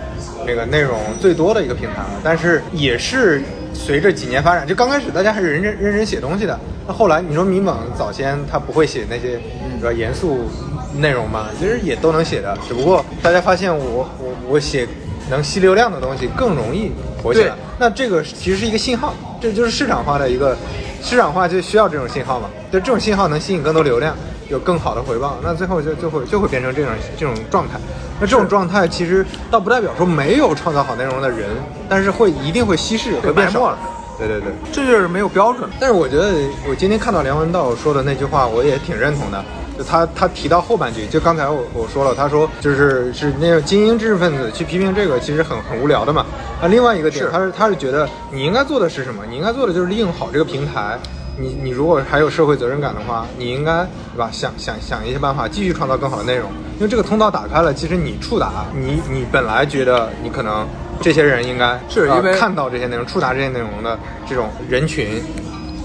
[0.45, 3.41] 那个内容最多的一个平台了，但是也是
[3.73, 6.59] 随着几年发展，就刚开始大家还是认真认真写东西的。
[6.85, 9.37] 那后来你说民盟早先他不会写那些
[9.77, 10.49] 比较严肃
[10.97, 11.47] 内容嘛？
[11.59, 14.87] 其实也都能写的，只不过大家发现我我我写
[15.29, 16.91] 能吸流量的东西更容易
[17.21, 17.55] 火起来。
[17.79, 20.55] 那这个其实是一个信号，这就是市场化的一个
[21.01, 22.49] 市场化就需要这种信号嘛？
[22.71, 24.15] 就这种信号能吸引更多流量，
[24.49, 27.79] 有更好的回报，那最后就就会就会变成这种这种状态。
[28.21, 31.49] 那这种状态其实倒不代表说没有创造好内容的人，
[31.89, 33.77] 但是会一定会稀释，会变少了。
[34.17, 35.67] 对对对，这就是没有标准。
[35.79, 36.31] 但是我觉得，
[36.69, 39.43] 我今天看到梁文道说的那句话，我也挺认同的。
[39.77, 46.25] 就他他提到后半句，就刚才我我说了，他说就是是那种精英知识分子去批评这个，其实很很无聊的嘛。
[46.61, 49.23] 那另外一个点，他是他是觉得你应该做的是什么？
[49.29, 50.97] 你应该做的就是利用好这个平台。
[51.35, 54.29] 你你如果还有社会责任感的话，你应该对吧？
[54.31, 56.47] 想想想一些办法，继续创造更好的内容。
[56.75, 60.67] 因为这个通道打开了，其实你触达你你本来觉得你可能
[61.01, 63.97] 这些人应该是因为看到这些内容、触达这些内容的
[64.29, 65.23] 这种人群，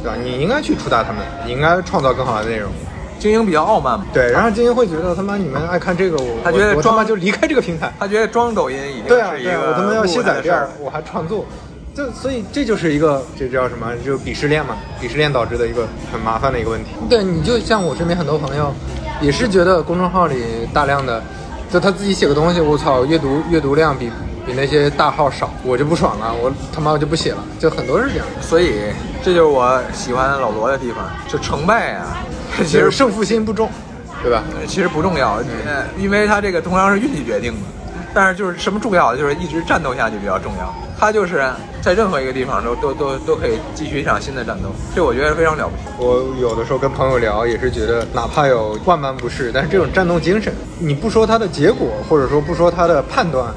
[0.03, 0.17] 对吧？
[0.23, 2.71] 你应该去触达他们，你应该创造更好的内容。
[3.19, 11.45] 精英比较傲慢嘛，对，然后精英会觉得他妈你们爱看这个，我他觉得我他妈就离开这个平台， 他觉得装抖音已经对啊，是一个我他妈要卸载事儿，我还创作。
[11.95, 13.89] 就所以这就是一个这叫什么？
[14.07, 16.91] 就鄙视链嘛，鄙视链导致的一个很麻烦的一个问题。
[17.11, 18.73] 对，你就像我身边很多朋友，
[19.21, 21.21] 也是觉得公众号里大量的，
[21.73, 24.13] 就他自己写个东西，我操，阅读阅读量比
[24.47, 28.27] 比那些大号少，我就不爽了，我他妈我就不写了，就很多是这样。
[28.41, 28.75] 所以
[29.25, 32.19] 这就是我喜欢老罗的地方，就成败啊，
[32.67, 33.71] 其实胜负心不重，
[34.23, 34.43] 对吧？
[34.67, 35.37] 其实不重要，
[35.67, 37.59] 呃，因为他这个通常是运气决定的。
[38.15, 40.75] 但是就是什么重要的，就是一直战斗下去比较重要。
[40.99, 41.45] 他就是
[41.83, 45.83] 在任何一个地方都都都都可以继续一场新的战斗，这我觉得非常了不起。
[45.99, 53.53] 我有的时候跟朋友聊，也是觉得哪怕有万般不是，但是这种战斗精神，你不说它的结果，或者说不说它的判断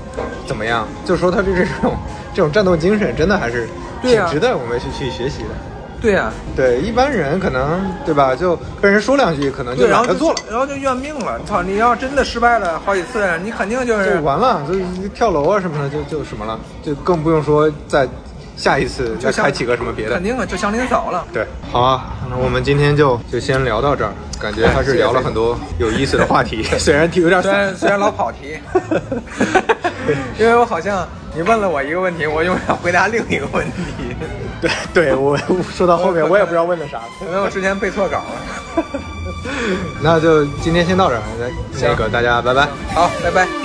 [0.46, 1.96] 怎么样，就说它的这种
[2.34, 3.68] 这种战斗精神，真的还是
[4.04, 5.50] 挺值得我们去去学习的。
[6.02, 11.40] 对呀，对一般人可能对吧，就被人说两句，可能就然后就做了，然后就怨命了。
[11.46, 18.08] 操，你要真的失败了好几次，你肯定就是就完了，就跳楼啊什么的，就就什么了，就更不用说再
[18.58, 21.24] 下一次再开启个什么别的，肯定啊，就祥林嫂了。
[21.32, 28.58] 对，好啊，那我们今天就就先聊到这儿，感觉还是聊了很多有意思的话题， 虽然题有点虽然虽然老跑题，
[30.40, 34.16] 因为我好像你问了我一个问题，我又要回答另一个问题。
[34.62, 35.38] 对，对我
[35.76, 38.84] 说到后面，我也不知道问的啥，可能我之前背错稿了。
[40.02, 41.22] 那就今天先到这儿，
[41.82, 42.68] 那个大家拜拜。
[42.94, 43.61] 好，拜拜。